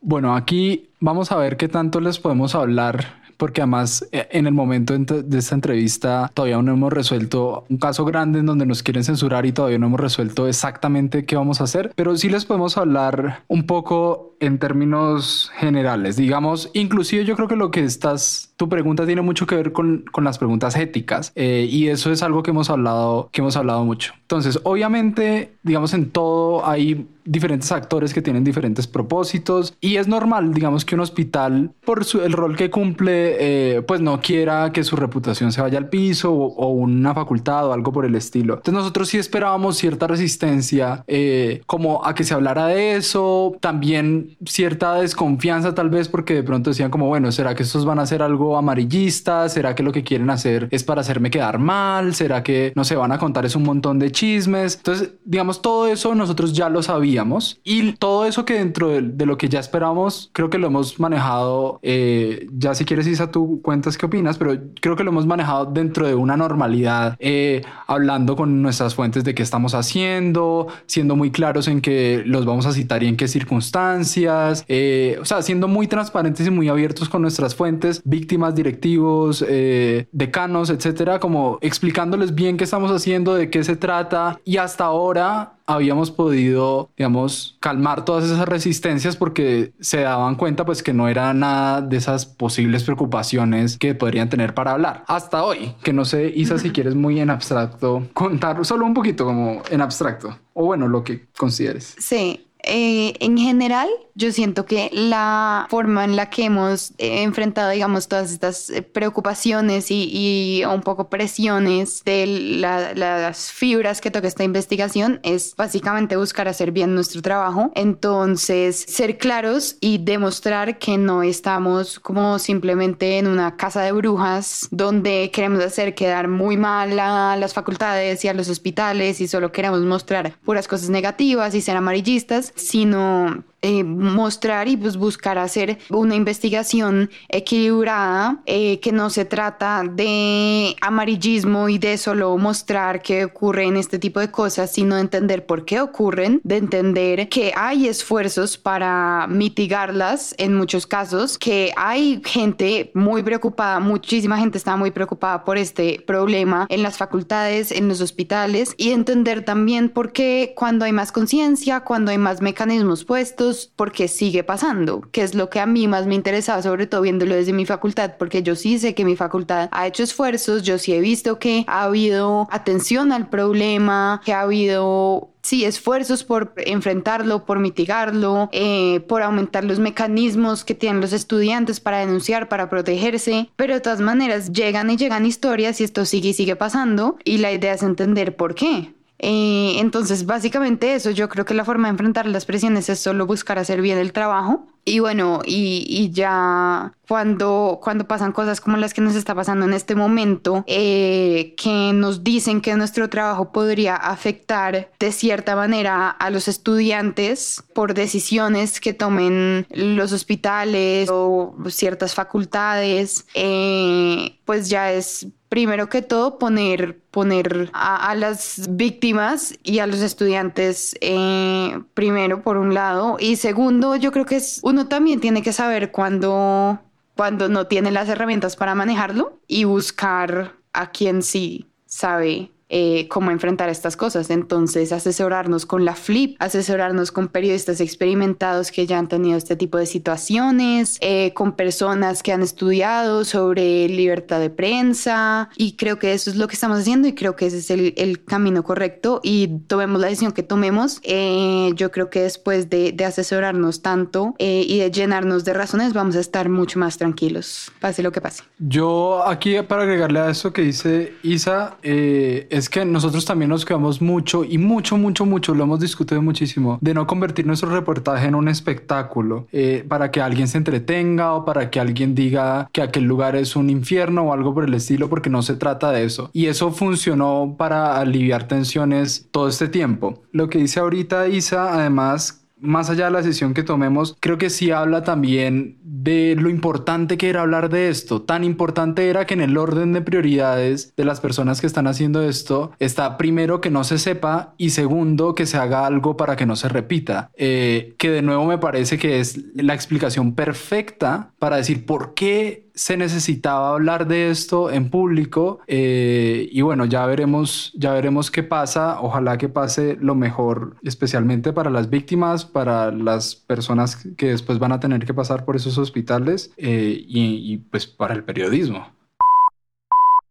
Bueno, 0.03 0.35
aquí 0.35 0.89
vamos 0.99 1.31
a 1.31 1.37
ver 1.37 1.57
qué 1.57 1.67
tanto 1.67 1.99
les 2.01 2.17
podemos 2.19 2.55
hablar, 2.55 3.21
porque 3.37 3.61
además 3.61 4.07
eh, 4.11 4.27
en 4.31 4.47
el 4.47 4.53
momento 4.53 4.95
ent- 4.95 5.23
de 5.23 5.37
esta 5.37 5.53
entrevista 5.55 6.31
todavía 6.33 6.59
no 6.61 6.73
hemos 6.73 6.91
resuelto 6.91 7.65
un 7.69 7.77
caso 7.77 8.03
grande 8.03 8.39
en 8.39 8.47
donde 8.47 8.65
nos 8.65 8.81
quieren 8.81 9.03
censurar 9.03 9.45
y 9.45 9.51
todavía 9.51 9.77
no 9.77 9.85
hemos 9.87 9.99
resuelto 9.99 10.47
exactamente 10.47 11.25
qué 11.25 11.35
vamos 11.35 11.61
a 11.61 11.65
hacer, 11.65 11.91
pero 11.95 12.15
sí 12.17 12.29
les 12.29 12.45
podemos 12.45 12.77
hablar 12.77 13.43
un 13.47 13.67
poco 13.67 14.35
en 14.39 14.57
términos 14.57 15.51
generales, 15.55 16.15
digamos, 16.15 16.71
inclusive 16.73 17.23
yo 17.25 17.35
creo 17.35 17.47
que 17.47 17.55
lo 17.55 17.69
que 17.69 17.83
estás, 17.83 18.50
tu 18.61 18.69
pregunta 18.69 19.07
tiene 19.07 19.23
mucho 19.23 19.47
que 19.47 19.55
ver 19.55 19.71
con, 19.71 20.05
con 20.11 20.23
las 20.23 20.37
preguntas 20.37 20.75
éticas 20.75 21.31
eh, 21.33 21.67
y 21.67 21.87
eso 21.87 22.11
es 22.11 22.21
algo 22.21 22.43
que 22.43 22.51
hemos 22.51 22.69
hablado, 22.69 23.27
que 23.31 23.41
hemos 23.41 23.57
hablado 23.57 23.83
mucho. 23.85 24.13
Entonces, 24.21 24.59
obviamente, 24.63 25.53
digamos, 25.63 25.95
en 25.95 26.11
todo 26.11 26.63
hay 26.65 27.07
diferentes 27.23 27.71
actores 27.71 28.13
que 28.13 28.21
tienen 28.21 28.43
diferentes 28.43 28.87
propósitos 28.87 29.75
y 29.81 29.97
es 29.97 30.07
normal, 30.07 30.53
digamos, 30.53 30.85
que 30.85 30.95
un 30.95 31.01
hospital, 31.01 31.71
por 31.85 32.03
su- 32.05 32.21
el 32.21 32.33
rol 32.33 32.55
que 32.55 32.69
cumple, 32.69 33.35
eh, 33.77 33.81
pues 33.81 33.99
no 34.01 34.19
quiera 34.21 34.71
que 34.71 34.83
su 34.83 34.95
reputación 34.95 35.51
se 35.51 35.61
vaya 35.61 35.77
al 35.77 35.89
piso 35.89 36.31
o, 36.33 36.45
o 36.55 36.69
una 36.69 37.13
facultad 37.13 37.67
o 37.67 37.73
algo 37.73 37.91
por 37.91 38.05
el 38.05 38.15
estilo. 38.15 38.53
Entonces 38.55 38.73
nosotros 38.73 39.09
sí 39.09 39.17
esperábamos 39.17 39.77
cierta 39.77 40.07
resistencia, 40.07 41.03
eh, 41.07 41.61
como 41.65 42.05
a 42.05 42.15
que 42.15 42.23
se 42.23 42.33
hablara 42.33 42.67
de 42.67 42.95
eso, 42.95 43.55
también 43.59 44.35
cierta 44.45 44.95
desconfianza 44.95 45.75
tal 45.75 45.89
vez 45.89 46.07
porque 46.07 46.33
de 46.33 46.43
pronto 46.43 46.69
decían 46.71 46.89
como, 46.89 47.07
bueno, 47.07 47.31
¿será 47.31 47.53
que 47.55 47.63
estos 47.63 47.85
van 47.85 47.99
a 47.99 48.03
hacer 48.03 48.21
algo 48.23 48.50
amarillista? 48.57 49.47
¿Será 49.49 49.75
que 49.75 49.83
lo 49.83 49.91
que 49.91 50.03
quieren 50.03 50.29
hacer 50.29 50.67
es 50.71 50.83
para 50.83 51.01
hacerme 51.01 51.29
quedar 51.29 51.59
mal? 51.59 52.15
¿Será 52.15 52.43
que 52.43 52.73
no 52.75 52.83
se 52.83 52.95
van 52.95 53.11
a 53.11 53.17
contar 53.17 53.45
es 53.45 53.55
un 53.55 53.63
montón 53.63 53.99
de 53.99 54.11
chismes? 54.11 54.77
Entonces, 54.77 55.11
digamos, 55.25 55.61
todo 55.61 55.87
eso 55.87 56.15
nosotros 56.15 56.53
ya 56.53 56.69
lo 56.69 56.83
sabíamos 56.83 57.59
y 57.63 57.93
todo 57.93 58.25
eso 58.25 58.45
que 58.45 58.55
dentro 58.55 58.89
de, 58.89 59.01
de 59.01 59.25
lo 59.25 59.37
que 59.37 59.49
ya 59.49 59.59
esperamos, 59.59 60.29
creo 60.33 60.49
que 60.49 60.57
lo 60.57 60.67
hemos 60.67 60.99
manejado, 60.99 61.79
eh, 61.81 62.47
ya 62.53 62.73
si 62.75 62.85
quieres 62.85 63.07
Isa, 63.07 63.31
tú 63.31 63.61
cuentas 63.61 63.97
qué 63.97 64.05
opinas, 64.05 64.37
pero 64.37 64.57
creo 64.79 64.95
que 64.95 65.03
lo 65.03 65.11
hemos 65.11 65.25
manejado 65.25 65.65
dentro 65.65 66.07
de 66.07 66.15
una 66.15 66.37
normalidad, 66.37 67.15
eh, 67.19 67.61
hablando 67.87 68.35
con 68.35 68.61
nuestras 68.61 68.95
fuentes 68.95 69.23
de 69.23 69.35
qué 69.35 69.43
estamos 69.43 69.73
haciendo, 69.73 70.67
siendo 70.85 71.15
muy 71.15 71.31
claros 71.31 71.67
en 71.67 71.81
que 71.81 72.23
los 72.25 72.45
vamos 72.45 72.65
a 72.65 72.71
citar 72.71 73.03
y 73.03 73.07
en 73.07 73.17
qué 73.17 73.27
circunstancias, 73.27 74.65
eh, 74.67 75.17
o 75.21 75.25
sea, 75.25 75.41
siendo 75.41 75.67
muy 75.67 75.87
transparentes 75.87 76.47
y 76.47 76.51
muy 76.51 76.69
abiertos 76.69 77.09
con 77.09 77.21
nuestras 77.21 77.55
fuentes, 77.55 78.01
víctimas, 78.05 78.40
directivos, 78.49 79.45
eh, 79.47 80.07
decanos, 80.11 80.69
etcétera, 80.69 81.19
como 81.19 81.57
explicándoles 81.61 82.33
bien 82.33 82.57
qué 82.57 82.63
estamos 82.63 82.91
haciendo, 82.91 83.35
de 83.35 83.49
qué 83.49 83.63
se 83.63 83.75
trata 83.75 84.39
y 84.43 84.57
hasta 84.57 84.85
ahora 84.85 85.53
habíamos 85.65 86.11
podido, 86.11 86.89
digamos, 86.97 87.57
calmar 87.59 88.03
todas 88.05 88.25
esas 88.25 88.47
resistencias 88.47 89.15
porque 89.15 89.73
se 89.79 90.01
daban 90.01 90.35
cuenta 90.35 90.65
pues 90.65 90.83
que 90.83 90.93
no 90.93 91.07
era 91.07 91.33
nada 91.33 91.81
de 91.81 91.97
esas 91.97 92.25
posibles 92.25 92.83
preocupaciones 92.83 93.77
que 93.77 93.95
podrían 93.95 94.29
tener 94.29 94.53
para 94.53 94.71
hablar. 94.71 95.03
Hasta 95.07 95.43
hoy, 95.43 95.75
que 95.83 95.93
no 95.93 96.05
sé, 96.05 96.31
Isa, 96.35 96.57
si 96.57 96.69
quieres 96.71 96.95
muy 96.95 97.19
en 97.19 97.29
abstracto, 97.29 98.07
contar 98.13 98.65
solo 98.65 98.85
un 98.85 98.93
poquito 98.93 99.25
como 99.25 99.61
en 99.69 99.81
abstracto, 99.81 100.37
o 100.53 100.65
bueno, 100.65 100.87
lo 100.87 101.03
que 101.03 101.27
consideres. 101.37 101.95
Sí, 101.97 102.47
eh, 102.63 103.13
en 103.19 103.37
general, 103.37 103.89
yo 104.13 104.31
siento 104.31 104.65
que 104.65 104.89
la 104.93 105.67
forma 105.69 106.03
en 106.03 106.15
la 106.15 106.29
que 106.29 106.45
hemos 106.45 106.91
eh, 106.97 107.23
enfrentado, 107.23 107.71
digamos, 107.71 108.07
todas 108.07 108.31
estas 108.31 108.69
eh, 108.69 108.81
preocupaciones 108.81 109.87
y, 109.89 110.63
un 110.71 110.81
poco 110.81 111.09
presiones 111.09 112.03
de 112.03 112.25
las 112.27 113.51
fibras 113.51 113.99
que 114.01 114.11
toca 114.11 114.27
esta 114.27 114.43
investigación 114.43 115.19
es 115.23 115.55
básicamente 115.55 116.17
buscar 116.17 116.47
hacer 116.47 116.71
bien 116.71 116.93
nuestro 116.93 117.21
trabajo. 117.21 117.71
Entonces, 117.75 118.85
ser 118.87 119.17
claros 119.17 119.77
y 119.81 119.97
demostrar 119.97 120.77
que 120.77 120.97
no 120.97 121.23
estamos 121.23 121.99
como 121.99 122.37
simplemente 122.39 123.17
en 123.17 123.27
una 123.27 123.57
casa 123.57 123.81
de 123.81 123.91
brujas 123.91 124.67
donde 124.71 125.31
queremos 125.31 125.63
hacer 125.63 125.95
quedar 125.95 126.27
muy 126.27 126.57
mal 126.57 126.99
a 126.99 127.35
las 127.37 127.53
facultades 127.53 128.23
y 128.23 128.27
a 128.27 128.33
los 128.33 128.49
hospitales 128.49 129.19
y 129.21 129.27
solo 129.27 129.51
queremos 129.51 129.81
mostrar 129.81 130.33
puras 130.43 130.67
cosas 130.67 130.89
negativas 130.89 131.55
y 131.55 131.61
ser 131.61 131.77
amarillistas, 131.77 132.50
sino 132.55 133.43
eh, 133.63 133.83
mostrar 133.83 134.67
y 134.67 134.75
pues 134.75 134.97
buscar 134.97 135.37
hacer 135.37 135.77
una 135.89 136.15
investigación 136.15 137.11
equilibrada, 137.29 138.41
eh, 138.45 138.79
que 138.79 138.91
no 138.91 139.09
se 139.11 139.25
trata 139.25 139.83
de 139.83 140.75
amarillismo 140.81 141.69
y 141.69 141.77
de 141.77 141.97
solo 141.97 142.35
mostrar 142.37 143.01
que 143.01 143.25
ocurren 143.25 143.77
este 143.77 143.99
tipo 143.99 144.19
de 144.19 144.31
cosas, 144.31 144.71
sino 144.71 144.95
de 144.95 145.01
entender 145.01 145.45
por 145.45 145.65
qué 145.65 145.79
ocurren, 145.79 146.41
de 146.43 146.57
entender 146.57 147.29
que 147.29 147.53
hay 147.55 147.87
esfuerzos 147.87 148.57
para 148.57 149.27
mitigarlas 149.29 150.33
en 150.37 150.55
muchos 150.55 150.87
casos, 150.87 151.37
que 151.37 151.71
hay 151.75 152.21
gente 152.25 152.91
muy 152.95 153.21
preocupada, 153.21 153.79
muchísima 153.79 154.37
gente 154.37 154.57
está 154.57 154.75
muy 154.75 154.89
preocupada 154.89 155.43
por 155.43 155.57
este 155.57 156.03
problema 156.07 156.65
en 156.69 156.81
las 156.81 156.97
facultades, 156.97 157.71
en 157.71 157.87
los 157.87 158.01
hospitales 158.01 158.73
y 158.77 158.91
entender 158.91 159.45
también 159.45 159.89
por 159.89 160.11
qué 160.11 160.53
cuando 160.55 160.85
hay 160.85 160.93
más 160.93 161.11
conciencia, 161.11 161.81
cuando 161.81 162.11
hay 162.11 162.17
más 162.17 162.41
mecanismos 162.41 163.05
puestos, 163.05 163.50
porque 163.75 164.07
sigue 164.07 164.43
pasando, 164.43 165.01
que 165.11 165.23
es 165.23 165.35
lo 165.35 165.49
que 165.49 165.59
a 165.59 165.65
mí 165.65 165.87
más 165.87 166.05
me 166.07 166.15
interesaba, 166.15 166.61
sobre 166.61 166.87
todo 166.87 167.01
viéndolo 167.01 167.35
desde 167.35 167.53
mi 167.53 167.65
facultad, 167.65 168.13
porque 168.17 168.43
yo 168.43 168.55
sí 168.55 168.79
sé 168.79 168.95
que 168.95 169.05
mi 169.05 169.15
facultad 169.15 169.69
ha 169.71 169.87
hecho 169.87 170.03
esfuerzos, 170.03 170.63
yo 170.63 170.77
sí 170.77 170.93
he 170.93 170.99
visto 170.99 171.39
que 171.39 171.63
ha 171.67 171.83
habido 171.83 172.47
atención 172.51 173.11
al 173.11 173.29
problema, 173.29 174.21
que 174.25 174.33
ha 174.33 174.41
habido 174.41 175.31
sí, 175.41 175.65
esfuerzos 175.65 176.23
por 176.23 176.53
enfrentarlo, 176.57 177.45
por 177.45 177.59
mitigarlo, 177.59 178.49
eh, 178.51 179.01
por 179.07 179.21
aumentar 179.21 179.63
los 179.63 179.79
mecanismos 179.79 180.63
que 180.63 180.75
tienen 180.75 181.01
los 181.01 181.13
estudiantes 181.13 181.79
para 181.79 181.99
denunciar, 181.99 182.49
para 182.49 182.69
protegerse, 182.69 183.49
pero 183.55 183.73
de 183.73 183.81
todas 183.81 184.01
maneras 184.01 184.51
llegan 184.51 184.89
y 184.89 184.97
llegan 184.97 185.25
historias 185.25 185.81
y 185.81 185.83
esto 185.83 186.05
sigue 186.05 186.29
y 186.29 186.33
sigue 186.33 186.55
pasando. 186.55 187.17
Y 187.23 187.37
la 187.37 187.51
idea 187.51 187.73
es 187.73 187.83
entender 187.83 188.35
por 188.35 188.55
qué. 188.55 188.93
Eh, 189.23 189.75
entonces, 189.77 190.25
básicamente 190.25 190.95
eso, 190.95 191.11
yo 191.11 191.29
creo 191.29 191.45
que 191.45 191.53
la 191.53 191.63
forma 191.63 191.87
de 191.87 191.91
enfrentar 191.91 192.25
las 192.25 192.45
presiones 192.45 192.89
es 192.89 192.99
solo 192.99 193.27
buscar 193.27 193.59
hacer 193.59 193.81
bien 193.81 193.99
el 193.99 194.13
trabajo. 194.13 194.65
Y 194.83 194.97
bueno, 194.97 195.41
y, 195.45 196.09
ya 196.11 196.93
cuando, 197.07 197.79
cuando 197.83 198.07
pasan 198.07 198.31
cosas 198.31 198.59
como 198.59 198.77
las 198.77 198.95
que 198.95 199.01
nos 199.01 199.15
está 199.15 199.35
pasando 199.35 199.65
en 199.65 199.73
este 199.73 199.93
momento, 199.93 200.63
eh, 200.65 201.53
que 201.55 201.91
nos 201.93 202.23
dicen 202.23 202.61
que 202.61 202.75
nuestro 202.75 203.07
trabajo 203.07 203.51
podría 203.51 203.95
afectar 203.95 204.89
de 204.99 205.11
cierta 205.11 205.55
manera 205.55 206.09
a 206.09 206.31
los 206.31 206.47
estudiantes 206.47 207.63
por 207.75 207.93
decisiones 207.93 208.79
que 208.79 208.93
tomen 208.93 209.67
los 209.69 210.13
hospitales 210.13 211.09
o 211.11 211.53
ciertas 211.69 212.15
facultades, 212.15 213.27
eh, 213.35 214.39
pues 214.45 214.67
ya 214.67 214.91
es 214.91 215.27
primero 215.51 215.89
que 215.89 216.01
todo 216.01 216.39
poner, 216.39 217.01
poner 217.11 217.69
a, 217.73 218.15
las 218.15 218.69
víctimas 218.69 219.53
y 219.63 219.79
a 219.79 219.85
los 219.85 219.99
estudiantes 219.99 220.95
eh, 221.01 221.77
primero 221.93 222.41
por 222.41 222.55
un 222.55 222.73
lado. 222.73 223.17
Y 223.19 223.35
segundo 223.35 223.97
yo 223.97 224.13
creo 224.13 224.25
que 224.25 224.37
es 224.37 224.61
uno 224.63 224.87
también 224.87 225.19
tiene 225.19 225.41
que 225.41 225.51
saber 225.51 225.91
cuando 225.91 226.79
cuando 227.17 227.49
no 227.49 227.67
tiene 227.67 227.91
las 227.91 228.07
herramientas 228.07 228.55
para 228.55 228.75
manejarlo 228.75 229.41
y 229.45 229.65
buscar 229.65 230.55
a 230.71 230.89
quien 230.91 231.21
sí 231.21 231.67
sabe 231.85 232.51
eh, 232.73 233.09
cómo 233.09 233.31
enfrentar 233.31 233.67
estas 233.67 233.97
cosas. 233.97 234.29
Entonces, 234.29 234.93
asesorarnos 234.93 235.65
con 235.65 235.83
la 235.83 235.93
FLIP, 235.93 236.37
asesorarnos 236.39 237.11
con 237.11 237.27
periodistas 237.27 237.81
experimentados 237.81 238.71
que 238.71 238.87
ya 238.87 238.97
han 238.97 239.09
tenido 239.09 239.37
este 239.37 239.57
tipo 239.57 239.77
de 239.77 239.85
situaciones, 239.85 240.97
eh, 241.01 241.33
con 241.33 241.51
personas 241.57 242.23
que 242.23 242.31
han 242.31 242.41
estudiado 242.41 243.25
sobre 243.25 243.89
libertad 243.89 244.39
de 244.39 244.49
prensa 244.49 245.49
y 245.57 245.73
creo 245.73 245.99
que 245.99 246.13
eso 246.13 246.29
es 246.29 246.37
lo 246.37 246.47
que 246.47 246.53
estamos 246.53 246.79
haciendo 246.79 247.09
y 247.09 247.13
creo 247.13 247.35
que 247.35 247.47
ese 247.47 247.57
es 247.57 247.69
el, 247.71 247.93
el 247.97 248.23
camino 248.23 248.63
correcto 248.63 249.19
y 249.21 249.49
tomemos 249.67 249.99
la 249.99 250.07
decisión 250.07 250.31
que 250.31 250.43
tomemos. 250.43 251.01
Eh, 251.03 251.73
yo 251.75 251.91
creo 251.91 252.09
que 252.09 252.21
después 252.21 252.69
de, 252.69 252.93
de 252.93 253.03
asesorarnos 253.03 253.81
tanto 253.81 254.33
y 254.39 254.79
de 254.79 254.91
llenarnos 254.91 255.43
de 255.43 255.53
razones 255.53 255.91
vamos 255.91 256.15
a 256.15 256.21
estar 256.21 256.47
mucho 256.47 256.79
más 256.79 256.97
tranquilos, 256.97 257.69
pase 257.81 258.01
lo 258.01 258.13
que 258.13 258.21
pase. 258.21 258.43
Yo 258.59 259.27
aquí 259.27 259.61
para 259.61 259.83
agregarle 259.83 260.19
a 260.19 260.29
eso 260.29 260.53
que 260.53 260.61
dice 260.61 261.13
Isa, 261.21 261.75
es 261.81 262.60
es 262.61 262.69
que 262.69 262.85
nosotros 262.85 263.25
también 263.25 263.49
nos 263.49 263.65
quedamos 263.65 264.03
mucho 264.03 264.43
y 264.43 264.59
mucho, 264.59 264.95
mucho, 264.95 265.25
mucho, 265.25 265.55
lo 265.55 265.63
hemos 265.63 265.79
discutido 265.79 266.21
muchísimo, 266.21 266.77
de 266.79 266.93
no 266.93 267.07
convertir 267.07 267.47
nuestro 267.47 267.71
reportaje 267.71 268.27
en 268.27 268.35
un 268.35 268.47
espectáculo 268.47 269.47
eh, 269.51 269.83
para 269.87 270.11
que 270.11 270.21
alguien 270.21 270.47
se 270.47 270.59
entretenga 270.59 271.33
o 271.33 271.43
para 271.43 271.71
que 271.71 271.79
alguien 271.79 272.13
diga 272.13 272.69
que 272.71 272.83
aquel 272.83 273.05
lugar 273.05 273.35
es 273.35 273.55
un 273.55 273.71
infierno 273.71 274.21
o 274.25 274.33
algo 274.33 274.53
por 274.53 274.65
el 274.65 274.75
estilo, 274.75 275.09
porque 275.09 275.31
no 275.31 275.41
se 275.41 275.55
trata 275.55 275.91
de 275.91 276.05
eso. 276.05 276.29
Y 276.33 276.45
eso 276.45 276.71
funcionó 276.71 277.55
para 277.57 277.97
aliviar 277.97 278.47
tensiones 278.47 279.27
todo 279.31 279.47
este 279.47 279.67
tiempo. 279.67 280.21
Lo 280.31 280.47
que 280.47 280.59
dice 280.59 280.81
ahorita 280.81 281.29
Isa, 281.29 281.73
además, 281.73 282.40
más 282.61 282.89
allá 282.89 283.05
de 283.05 283.11
la 283.11 283.23
sesión 283.23 283.53
que 283.53 283.63
tomemos, 283.63 284.15
creo 284.19 284.37
que 284.37 284.49
sí 284.49 284.71
habla 284.71 285.03
también 285.03 285.79
de 285.83 286.35
lo 286.39 286.49
importante 286.49 287.17
que 287.17 287.29
era 287.29 287.41
hablar 287.41 287.69
de 287.69 287.89
esto. 287.89 288.21
Tan 288.21 288.43
importante 288.43 289.09
era 289.09 289.25
que 289.25 289.33
en 289.33 289.41
el 289.41 289.57
orden 289.57 289.93
de 289.93 290.01
prioridades 290.01 290.93
de 290.95 291.05
las 291.05 291.19
personas 291.19 291.59
que 291.59 291.67
están 291.67 291.87
haciendo 291.87 292.21
esto 292.21 292.71
está 292.79 293.17
primero 293.17 293.61
que 293.61 293.69
no 293.69 293.83
se 293.83 293.97
sepa 293.97 294.53
y 294.57 294.69
segundo 294.71 295.35
que 295.35 295.45
se 295.45 295.57
haga 295.57 295.85
algo 295.85 296.17
para 296.17 296.35
que 296.35 296.45
no 296.45 296.55
se 296.55 296.69
repita. 296.69 297.31
Eh, 297.35 297.95
que 297.97 298.09
de 298.09 298.21
nuevo 298.21 298.45
me 298.45 298.57
parece 298.57 298.97
que 298.97 299.19
es 299.19 299.39
la 299.55 299.73
explicación 299.73 300.33
perfecta 300.33 301.33
para 301.39 301.57
decir 301.57 301.85
por 301.85 302.13
qué 302.13 302.70
se 302.73 302.97
necesitaba 302.97 303.69
hablar 303.69 304.07
de 304.07 304.29
esto 304.29 304.69
en 304.71 304.89
público 304.89 305.61
eh, 305.67 306.47
y 306.51 306.61
bueno, 306.61 306.85
ya 306.85 307.05
veremos, 307.05 307.71
ya 307.73 307.93
veremos 307.93 308.31
qué 308.31 308.43
pasa. 308.43 308.99
Ojalá 309.01 309.37
que 309.37 309.49
pase 309.49 309.97
lo 309.99 310.15
mejor, 310.15 310.75
especialmente 310.83 311.53
para 311.53 311.69
las 311.69 311.89
víctimas, 311.89 312.45
para 312.45 312.91
las 312.91 313.35
personas 313.35 314.05
que 314.17 314.27
después 314.27 314.59
van 314.59 314.71
a 314.71 314.79
tener 314.79 315.05
que 315.05 315.13
pasar 315.13 315.45
por 315.45 315.55
esos 315.55 315.77
hospitales 315.77 316.53
eh, 316.57 316.95
y, 317.07 317.53
y 317.53 317.57
pues 317.57 317.87
para 317.87 318.13
el 318.13 318.23
periodismo. 318.23 318.95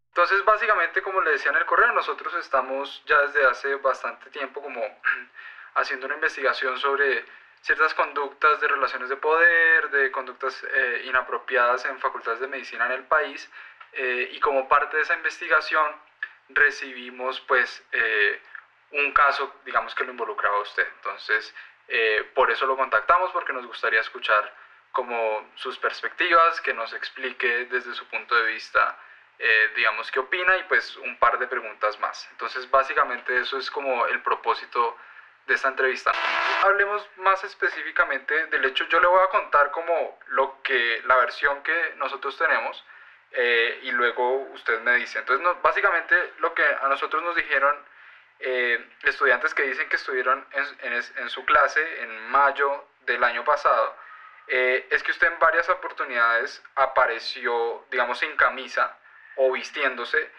Entonces, 0.08 0.44
básicamente, 0.44 1.02
como 1.02 1.20
le 1.22 1.32
decía 1.32 1.50
en 1.50 1.58
el 1.58 1.66
correo, 1.66 1.92
nosotros 1.94 2.32
estamos 2.38 3.02
ya 3.06 3.16
desde 3.26 3.46
hace 3.46 3.74
bastante 3.76 4.28
tiempo 4.30 4.60
como 4.60 4.80
haciendo 5.76 6.06
una 6.06 6.16
investigación 6.16 6.78
sobre 6.78 7.24
ciertas 7.62 7.92
conductas 7.94 8.60
de 8.60 8.68
relaciones 8.68 9.08
de 9.08 9.16
poder, 9.16 9.90
de 9.90 10.10
conductas 10.10 10.64
eh, 10.64 11.02
inapropiadas 11.04 11.84
en 11.84 11.98
facultades 12.00 12.40
de 12.40 12.46
medicina 12.46 12.86
en 12.86 12.92
el 12.92 13.04
país 13.04 13.50
eh, 13.92 14.30
y 14.32 14.40
como 14.40 14.68
parte 14.68 14.96
de 14.96 15.02
esa 15.02 15.14
investigación 15.14 15.94
recibimos 16.48 17.40
pues 17.42 17.84
eh, 17.92 18.40
un 18.92 19.12
caso 19.12 19.54
digamos 19.64 19.94
que 19.94 20.04
lo 20.04 20.12
involucraba 20.12 20.56
a 20.56 20.60
usted. 20.60 20.86
Entonces 20.96 21.54
por 22.36 22.52
eso 22.52 22.66
lo 22.66 22.76
contactamos 22.76 23.32
porque 23.32 23.52
nos 23.52 23.66
gustaría 23.66 24.00
escuchar 24.00 24.54
como 24.92 25.50
sus 25.56 25.76
perspectivas 25.76 26.60
que 26.60 26.72
nos 26.72 26.92
explique 26.92 27.64
desde 27.64 27.92
su 27.94 28.06
punto 28.06 28.36
de 28.36 28.52
vista 28.52 28.96
digamos 29.74 30.08
qué 30.12 30.20
opina 30.20 30.56
y 30.56 30.62
pues 30.64 30.96
un 30.98 31.18
par 31.18 31.36
de 31.40 31.48
preguntas 31.48 31.98
más. 31.98 32.28
Entonces 32.30 32.70
básicamente 32.70 33.36
eso 33.40 33.58
es 33.58 33.68
como 33.72 34.06
el 34.06 34.22
propósito 34.22 34.96
de 35.50 35.56
esta 35.56 35.68
entrevista. 35.68 36.12
Hablemos 36.62 37.06
más 37.16 37.42
específicamente 37.42 38.46
del 38.46 38.64
hecho, 38.66 38.84
yo 38.84 39.00
le 39.00 39.08
voy 39.08 39.20
a 39.20 39.26
contar 39.26 39.72
como 39.72 40.18
lo 40.28 40.62
que, 40.62 41.02
la 41.06 41.16
versión 41.16 41.60
que 41.64 41.94
nosotros 41.96 42.38
tenemos 42.38 42.84
eh, 43.32 43.80
y 43.82 43.90
luego 43.90 44.42
usted 44.52 44.80
me 44.82 44.94
dice. 44.94 45.18
Entonces, 45.18 45.44
básicamente 45.60 46.34
lo 46.38 46.54
que 46.54 46.64
a 46.64 46.86
nosotros 46.86 47.20
nos 47.24 47.34
dijeron 47.34 47.76
eh, 48.38 48.90
estudiantes 49.02 49.52
que 49.52 49.64
dicen 49.64 49.88
que 49.88 49.96
estuvieron 49.96 50.46
en, 50.52 50.92
en, 50.92 51.28
su 51.28 51.44
clase 51.44 52.02
en 52.02 52.30
mayo 52.30 52.86
del 53.00 53.22
año 53.24 53.44
pasado, 53.44 53.96
eh, 54.46 54.86
es 54.90 55.02
que 55.02 55.10
usted 55.10 55.32
en 55.32 55.38
varias 55.40 55.68
oportunidades 55.68 56.62
apareció, 56.76 57.86
digamos, 57.90 58.20
sin 58.20 58.36
camisa 58.36 58.96
o 59.34 59.50
vistiéndose 59.50 60.30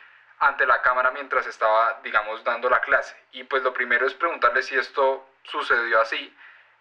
ante 0.41 0.65
la 0.65 0.81
cámara 0.81 1.11
mientras 1.11 1.47
estaba, 1.47 1.99
digamos, 2.03 2.43
dando 2.43 2.69
la 2.69 2.81
clase. 2.81 3.15
Y 3.31 3.43
pues 3.43 3.63
lo 3.63 3.73
primero 3.73 4.05
es 4.05 4.13
preguntarle 4.15 4.61
si 4.63 4.75
esto 4.75 5.29
sucedió 5.43 6.01
así. 6.01 6.35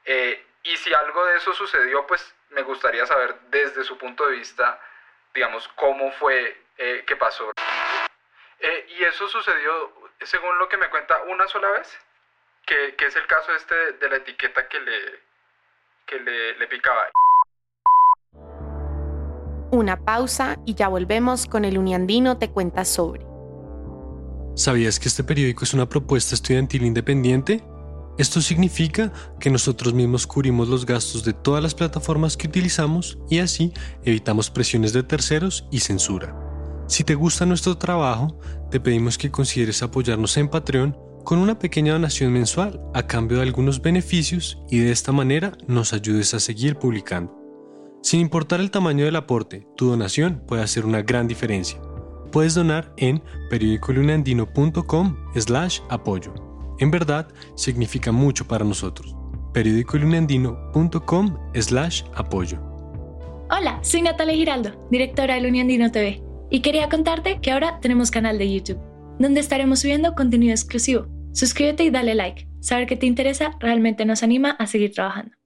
Eh, 0.04 0.44
y 0.62 0.76
si 0.78 0.92
algo 0.92 1.24
de 1.26 1.36
eso 1.36 1.52
sucedió, 1.52 2.06
pues 2.06 2.34
me 2.50 2.62
gustaría 2.62 3.06
saber 3.06 3.38
desde 3.50 3.84
su 3.84 3.96
punto 3.98 4.26
de 4.26 4.36
vista, 4.36 4.80
digamos, 5.34 5.68
cómo 5.76 6.10
fue 6.12 6.64
eh, 6.78 7.04
que 7.06 7.16
pasó. 7.16 7.52
Eh, 8.58 8.86
y 8.98 9.04
eso 9.04 9.28
sucedió, 9.28 9.92
según 10.22 10.58
lo 10.58 10.68
que 10.68 10.76
me 10.76 10.88
cuenta, 10.90 11.22
una 11.24 11.46
sola 11.46 11.70
vez. 11.70 11.98
que, 12.66 12.94
que 12.96 13.06
es 13.06 13.16
el 13.16 13.26
caso 13.26 13.52
este 13.54 13.92
de 13.92 14.08
la 14.08 14.16
etiqueta 14.16 14.68
que 14.68 14.80
le, 14.80 15.20
que 16.06 16.18
le, 16.20 16.54
le 16.58 16.66
picaba. 16.68 17.10
Una 19.72 19.96
pausa 19.96 20.56
y 20.66 20.74
ya 20.74 20.88
volvemos 20.88 21.46
con 21.46 21.64
el 21.64 21.78
Uniandino 21.78 22.38
Te 22.38 22.50
Cuenta 22.50 22.84
Sobre. 22.84 23.29
¿Sabías 24.54 24.98
que 24.98 25.08
este 25.08 25.24
periódico 25.24 25.64
es 25.64 25.74
una 25.74 25.88
propuesta 25.88 26.34
estudiantil 26.34 26.84
independiente? 26.84 27.62
Esto 28.18 28.42
significa 28.42 29.12
que 29.38 29.48
nosotros 29.48 29.94
mismos 29.94 30.26
cubrimos 30.26 30.68
los 30.68 30.84
gastos 30.84 31.24
de 31.24 31.32
todas 31.32 31.62
las 31.62 31.74
plataformas 31.74 32.36
que 32.36 32.48
utilizamos 32.48 33.18
y 33.30 33.38
así 33.38 33.72
evitamos 34.04 34.50
presiones 34.50 34.92
de 34.92 35.02
terceros 35.02 35.66
y 35.70 35.80
censura. 35.80 36.36
Si 36.86 37.04
te 37.04 37.14
gusta 37.14 37.46
nuestro 37.46 37.78
trabajo, 37.78 38.38
te 38.70 38.80
pedimos 38.80 39.16
que 39.16 39.30
consideres 39.30 39.82
apoyarnos 39.82 40.36
en 40.36 40.48
Patreon 40.48 40.98
con 41.24 41.38
una 41.38 41.58
pequeña 41.58 41.92
donación 41.92 42.32
mensual 42.32 42.80
a 42.92 43.06
cambio 43.06 43.38
de 43.38 43.44
algunos 43.44 43.80
beneficios 43.80 44.58
y 44.68 44.80
de 44.80 44.90
esta 44.90 45.12
manera 45.12 45.56
nos 45.66 45.92
ayudes 45.92 46.34
a 46.34 46.40
seguir 46.40 46.76
publicando. 46.76 47.38
Sin 48.02 48.20
importar 48.20 48.60
el 48.60 48.70
tamaño 48.70 49.04
del 49.04 49.16
aporte, 49.16 49.66
tu 49.76 49.88
donación 49.88 50.42
puede 50.46 50.62
hacer 50.62 50.84
una 50.84 51.02
gran 51.02 51.28
diferencia. 51.28 51.80
Puedes 52.32 52.54
donar 52.54 52.92
en 52.96 53.22
periodicolunandino.com 53.50 55.16
slash 55.34 55.80
apoyo. 55.88 56.32
En 56.78 56.90
verdad, 56.90 57.28
significa 57.56 58.12
mucho 58.12 58.46
para 58.46 58.64
nosotros. 58.64 59.14
periodicolunandino.com 59.52 61.36
slash 61.54 62.02
apoyo. 62.14 62.58
Hola, 63.50 63.80
soy 63.82 64.02
Natalia 64.02 64.34
Giraldo, 64.34 64.86
directora 64.90 65.34
del 65.34 65.46
Uniandino 65.46 65.90
TV, 65.90 66.22
y 66.50 66.60
quería 66.62 66.88
contarte 66.88 67.40
que 67.40 67.50
ahora 67.50 67.80
tenemos 67.80 68.12
canal 68.12 68.38
de 68.38 68.52
YouTube, 68.52 68.78
donde 69.18 69.40
estaremos 69.40 69.80
subiendo 69.80 70.14
contenido 70.14 70.52
exclusivo. 70.52 71.06
Suscríbete 71.32 71.82
y 71.84 71.90
dale 71.90 72.14
like. 72.14 72.48
Saber 72.60 72.86
que 72.86 72.96
te 72.96 73.06
interesa 73.06 73.56
realmente 73.58 74.04
nos 74.04 74.22
anima 74.22 74.50
a 74.52 74.66
seguir 74.66 74.92
trabajando. 74.92 75.39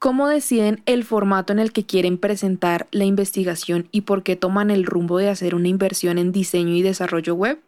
¿Cómo 0.00 0.28
deciden 0.28 0.80
el 0.86 1.04
formato 1.04 1.52
en 1.52 1.58
el 1.58 1.72
que 1.72 1.84
quieren 1.84 2.16
presentar 2.16 2.86
la 2.90 3.04
investigación 3.04 3.86
y 3.92 4.00
por 4.00 4.22
qué 4.22 4.34
toman 4.34 4.70
el 4.70 4.86
rumbo 4.86 5.18
de 5.18 5.28
hacer 5.28 5.54
una 5.54 5.68
inversión 5.68 6.16
en 6.16 6.32
diseño 6.32 6.74
y 6.74 6.80
desarrollo 6.80 7.34
web? 7.34 7.60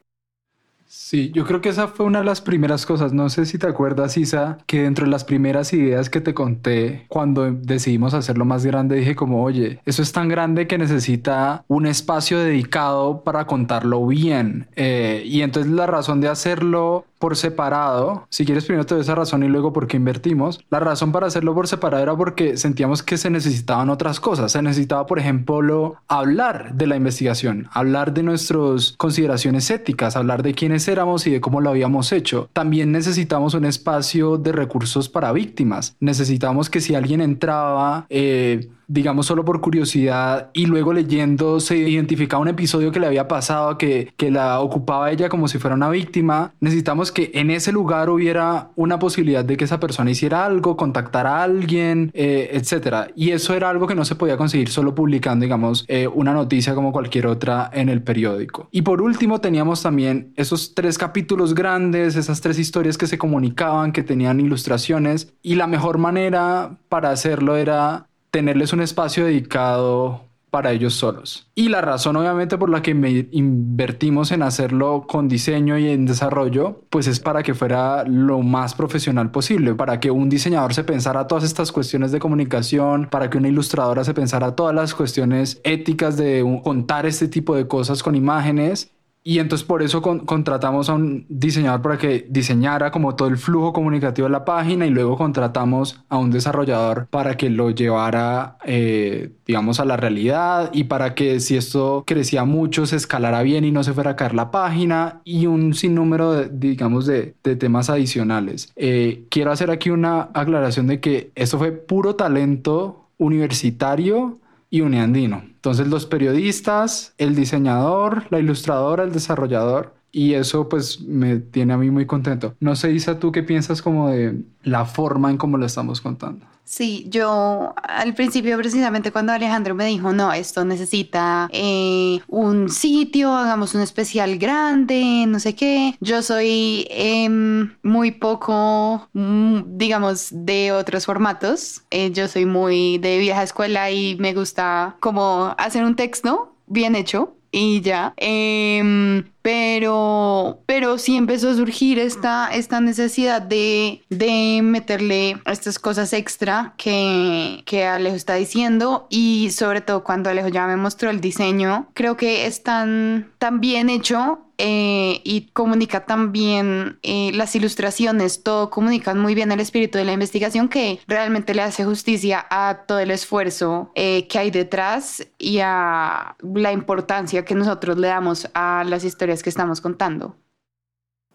Sí, 0.95 1.31
yo 1.35 1.47
creo 1.47 1.61
que 1.61 1.71
esa 1.71 1.89
fue 1.89 2.05
una 2.05 2.19
de 2.19 2.25
las 2.27 2.41
primeras 2.41 2.87
cosas. 2.87 3.13
No 3.13 3.29
sé 3.31 3.45
si 3.45 3.59
te 3.59 3.67
acuerdas, 3.67 4.17
Isa, 4.17 4.59
que 4.67 4.83
dentro 4.83 5.05
de 5.05 5.11
las 5.11 5.25
primeras 5.25 5.73
ideas 5.75 6.09
que 6.09 6.21
te 6.21 6.33
conté 6.33 7.07
cuando 7.09 7.51
decidimos 7.51 8.15
hacerlo 8.15 8.45
más 8.45 8.65
grande, 8.65 8.97
dije 8.97 9.15
como, 9.15 9.43
oye, 9.43 9.81
eso 9.85 10.03
es 10.03 10.13
tan 10.13 10.29
grande 10.29 10.67
que 10.67 10.79
necesita 10.79 11.65
un 11.69 11.87
espacio 11.87 12.39
dedicado 12.39 13.25
para 13.25 13.47
contarlo 13.47 14.07
bien. 14.07 14.69
Eh, 14.77 15.23
y 15.27 15.43
entonces 15.43 15.73
la 15.73 15.87
razón 15.87 16.23
de 16.23 16.29
hacerlo 16.29 17.05
por 17.23 17.37
separado, 17.37 18.27
si 18.31 18.45
quieres 18.45 18.65
primero 18.65 18.85
te 18.85 18.95
doy 18.97 19.03
esa 19.03 19.15
razón 19.15 19.45
y 19.45 19.47
luego 19.47 19.73
por 19.73 19.87
qué 19.87 19.97
invertimos, 19.97 20.59
la 20.71 20.81
razón 20.81 21.13
para 21.13 21.29
hacerlo 21.29 21.55
por 21.55 21.69
separado 21.69 22.03
era 22.03 22.17
porque 22.17 22.57
sentíamos 22.57 23.05
que 23.05 23.17
se 23.17 23.31
necesitaban 23.31 23.91
otras 23.91 24.19
cosas, 24.19 24.51
se 24.51 24.61
necesitaba 24.61 25.07
por 25.07 25.21
ejemplo 25.21 25.95
hablar 26.09 26.75
de 26.75 26.89
la 26.89 26.97
investigación, 26.97 27.69
hablar 27.71 28.13
de 28.13 28.25
nuestras 28.25 28.97
consideraciones 28.99 29.71
éticas, 29.71 30.17
hablar 30.17 30.43
de 30.43 30.53
quiénes 30.53 30.89
éramos 30.89 31.25
y 31.29 31.31
de 31.31 31.41
cómo 31.41 31.61
lo 31.61 31.71
habíamos 31.71 32.11
hecho. 32.11 32.51
También 32.53 32.91
necesitamos 32.91 33.55
un 33.55 33.67
espacio 33.67 34.37
de 34.37 34.51
recursos 34.51 35.09
para 35.09 35.31
víctimas, 35.31 35.95
necesitamos 36.01 36.71
que 36.71 36.81
si 36.81 36.97
alguien 36.97 37.21
entraba, 37.21 38.05
eh, 38.11 38.69
digamos 38.87 39.27
solo 39.27 39.45
por 39.45 39.61
curiosidad 39.61 40.51
y 40.53 40.67
luego 40.67 40.93
leyendo 40.93 41.61
se 41.61 41.77
identificaba 41.77 42.43
un 42.43 42.49
episodio 42.49 42.93
que 42.93 43.01
le 43.01 43.07
había 43.07 43.29
pasado 43.29 43.79
que, 43.79 44.13
que 44.17 44.31
la 44.31 44.61
ocupaba 44.61 45.11
ella 45.11 45.29
como 45.29 45.49
si 45.49 45.59
fuera 45.59 45.75
una 45.75 45.91
víctima, 45.91 46.53
necesitamos 46.61 47.13
que 47.13 47.31
en 47.35 47.51
ese 47.51 47.73
lugar 47.73 48.11
hubiera 48.11 48.71
una 48.77 48.99
posibilidad 48.99 49.45
de 49.45 49.57
que 49.57 49.65
esa 49.65 49.81
persona 49.81 50.11
hiciera 50.11 50.45
algo, 50.45 50.77
contactara 50.77 51.39
a 51.39 51.43
alguien, 51.43 52.11
eh, 52.15 52.51
etcétera. 52.53 53.09
Y 53.15 53.31
eso 53.31 53.55
era 53.55 53.71
algo 53.71 53.87
que 53.87 53.95
no 53.95 54.05
se 54.05 54.15
podía 54.15 54.37
conseguir 54.37 54.69
solo 54.69 54.95
publicando, 54.95 55.45
digamos, 55.45 55.85
eh, 55.89 56.07
una 56.07 56.33
noticia 56.33 56.75
como 56.75 56.93
cualquier 56.93 57.27
otra 57.27 57.71
en 57.73 57.89
el 57.89 58.03
periódico. 58.03 58.69
Y 58.71 58.83
por 58.83 59.03
último 59.03 59.41
teníamos 59.41 59.83
también 59.83 60.33
esos 60.37 60.75
tres 60.75 60.99
capítulos 60.99 61.55
grandes, 61.55 62.17
esas 62.17 62.41
tres 62.41 62.59
historias 62.59 62.99
que 62.99 63.07
se 63.07 63.19
comunicaban, 63.19 63.93
que 63.93 64.03
tenían 64.03 64.41
ilustraciones 64.41 65.33
y 65.43 65.55
la 65.55 65.67
mejor 65.67 65.99
manera 65.99 66.79
para 66.89 67.11
hacerlo 67.11 67.57
era 67.57 68.07
tenerles 68.33 68.73
un 68.73 68.81
espacio 68.81 69.27
dedicado 69.27 70.23
para 70.51 70.73
ellos 70.73 70.95
solos. 70.95 71.49
Y 71.55 71.69
la 71.69 71.81
razón 71.81 72.17
obviamente 72.17 72.59
por 72.59 72.69
la 72.69 72.83
que 72.83 72.95
me 72.95 73.27
invertimos 73.31 74.33
en 74.33 74.43
hacerlo 74.43 75.07
con 75.09 75.29
diseño 75.29 75.79
y 75.79 75.89
en 75.89 76.05
desarrollo, 76.05 76.83
pues 76.91 77.07
es 77.07 77.21
para 77.21 77.43
que 77.43 77.55
fuera 77.55 78.05
lo 78.05 78.41
más 78.41 78.75
profesional 78.75 79.31
posible, 79.31 79.75
para 79.75 80.01
que 80.01 80.11
un 80.11 80.29
diseñador 80.29 80.75
se 80.75 80.85
pensara 80.85 81.27
todas 81.27 81.45
estas 81.45 81.73
cuestiones 81.73 82.13
de 82.13 82.19
comunicación, 82.19 83.09
para 83.11 83.31
que 83.31 83.39
una 83.39 83.49
ilustradora 83.49 84.05
se 84.05 84.13
pensara 84.13 84.55
todas 84.55 84.75
las 84.75 84.95
cuestiones 84.95 85.61
éticas 85.65 86.17
de 86.17 86.45
contar 86.63 87.07
este 87.07 87.29
tipo 87.29 87.55
de 87.55 87.67
cosas 87.67 88.03
con 88.03 88.15
imágenes 88.15 88.91
y 89.25 89.39
entonces 89.39 89.65
por 89.65 89.83
eso 89.83 90.03
contratamos 90.03 90.89
a 90.89 90.95
un 90.95 91.27
diseñador 91.29 91.81
para 91.81 91.99
que 91.99 92.27
diseñara 92.29 92.91
como 92.91 93.15
todo 93.15 93.29
el 93.29 93.39
flujo 93.39 93.73
comunicativo 93.73 94.27
de 94.27 94.33
la 94.33 94.45
página 94.45 94.85
y 94.85 94.91
luego 94.91 95.17
contratamos 95.17 96.03
a 96.09 96.19
un 96.19 96.31
desarrollador 96.31 97.07
para 97.09 97.37
que 97.37 97.49
lo 97.49 97.71
llevara, 97.71 98.57
eh, 98.65 99.31
digamos, 99.47 99.79
a 99.79 99.85
la 99.85 99.97
realidad 99.97 100.71
y 100.73 100.85
para 100.85 101.15
que 101.15 101.39
si 101.39 101.57
esto 101.57 102.03
crecía 102.05 102.45
mucho 102.45 102.85
se 102.87 102.97
escalara 102.97 103.43
bien 103.43 103.65
y 103.65 103.71
no 103.71 103.85
se 103.85 103.93
fuera 103.93 104.13
a 104.13 104.17
caer 104.17 104.35
la 104.35 104.51
página 104.51 105.21
y 105.25 105.47
un 105.47 105.75
sinnúmero, 105.75 106.33
de, 106.33 106.49
digamos, 106.49 107.07
de, 107.07 107.35
temas 107.43 107.91
adicionales. 107.91 108.73
Eh, 108.77 109.27
quiero 109.29 109.53
hacer 109.53 109.71
aquí 109.71 109.91
una 109.91 110.31
aclaración 110.35 110.87
de 110.87 111.01
que 111.01 111.31
esto 111.35 111.59
fue 111.59 111.71
puro 111.71 112.17
talento 112.17 113.07
universitario 113.19 114.39
y 114.71 114.81
uniandino. 114.81 115.52
Entonces 115.63 115.87
los 115.87 116.07
periodistas, 116.07 117.15
el 117.19 117.37
diseñador, 117.37 118.27
la 118.31 118.41
ilustradora, 118.41 119.05
el 119.05 119.13
desarrollador 119.13 119.95
y 120.13 120.35
eso 120.35 120.69
pues 120.69 121.01
me 121.01 121.39
tiene 121.39 121.73
a 121.73 121.79
mí 121.79 121.91
muy 121.91 122.07
contento. 122.07 122.55
No 122.61 122.77
sé, 122.77 122.93
Isa, 122.93 123.19
¿tú 123.19 123.33
qué 123.33 123.43
piensas 123.43 123.81
como 123.81 124.11
de 124.11 124.43
la 124.63 124.85
forma 124.85 125.31
en 125.31 125.39
cómo 125.39 125.57
lo 125.57 125.65
estamos 125.65 126.03
contando? 126.03 126.47
Sí, 126.65 127.07
yo 127.09 127.75
al 127.83 128.15
principio 128.15 128.57
precisamente 128.57 129.11
cuando 129.11 129.33
Alejandro 129.33 129.75
me 129.75 129.87
dijo, 129.87 130.13
no, 130.13 130.33
esto 130.33 130.65
necesita 130.65 131.49
eh, 131.53 132.21
un 132.29 132.71
sitio, 132.71 133.33
hagamos 133.35 133.75
un 133.75 133.81
especial 133.81 134.39
grande, 134.39 135.25
no 135.27 135.41
sé 135.41 135.55
qué, 135.55 135.97
yo 136.01 136.23
soy 136.23 136.87
em, 136.91 137.75
muy 137.83 138.13
poco, 138.13 139.09
mm, 139.13 139.77
digamos, 139.77 140.29
de 140.31 140.73
otros 140.73 141.05
formatos, 141.05 141.83
eh, 141.91 142.13
yo 142.13 142.29
soy 142.29 142.47
muy 142.47 142.99
de 142.99 143.19
vieja 143.19 143.43
escuela 143.43 143.91
y 143.91 144.17
me 144.17 144.33
gusta 144.33 144.97
como 145.01 145.55
hacer 145.59 145.85
un 145.85 145.97
texto 145.97 146.55
bien 146.67 146.95
hecho 146.95 147.35
y 147.51 147.83
ya. 147.83 148.15
Em, 148.17 149.25
pero, 149.43 150.61
pero 150.67 150.99
sí 150.99 151.17
empezó 151.17 151.51
a 151.51 151.55
surgir 151.55 151.99
esta, 151.99 152.49
esta 152.53 152.81
necesidad 152.81 153.43
de, 153.43 154.03
de 154.09 154.61
meterle 154.63 155.37
estas 155.47 155.79
cosas 155.79 156.13
extra 156.13 156.75
que, 156.77 157.63
que 157.67 157.85
Alejo 157.85 158.17
está 158.17 158.35
diciendo 158.35 159.07
y 159.11 159.51
sobre 159.51 159.81
todo 159.81 160.05
cuando 160.05 160.31
Alejo 160.31 160.49
ya 160.49 160.67
me 160.67 160.77
mostró 160.77 161.11
el 161.11 161.21
diseño, 161.21 161.89
creo 161.95 162.17
que 162.17 162.47
es 162.47 162.63
tan, 162.63 163.33
bien 163.61 163.91
hecho 163.91 164.39
eh, 164.59 165.21
y 165.25 165.49
comunica 165.53 166.07
también 166.07 166.99
eh, 167.03 167.33
las 167.35 167.57
ilustraciones, 167.57 168.43
todo 168.43 168.71
comunican 168.71 169.19
muy 169.19 169.35
bien 169.35 169.51
el 169.51 169.61
espíritu 169.61 169.99
de 169.99 170.05
la 170.05 170.13
investigación 170.13 170.69
que 170.69 171.01
realmente 171.09 171.55
le 171.55 171.63
hace 171.63 171.85
justicia 171.85 172.47
a 172.49 172.85
todo 172.87 173.01
el 173.01 173.11
esfuerzo 173.11 173.91
eh, 173.95 174.29
que 174.29 174.39
hay 174.39 174.51
detrás 174.51 175.27
y 175.39 175.59
a 175.61 176.37
la 176.43 176.73
importancia 176.73 177.45
que 177.45 177.55
nosotros 177.55 177.99
le 177.99 178.09
damos 178.09 178.49
a 178.55 178.85
las 178.87 179.05
historias 179.05 179.32
que 179.43 179.51
estamos 179.51 179.81
contando. 179.81 180.37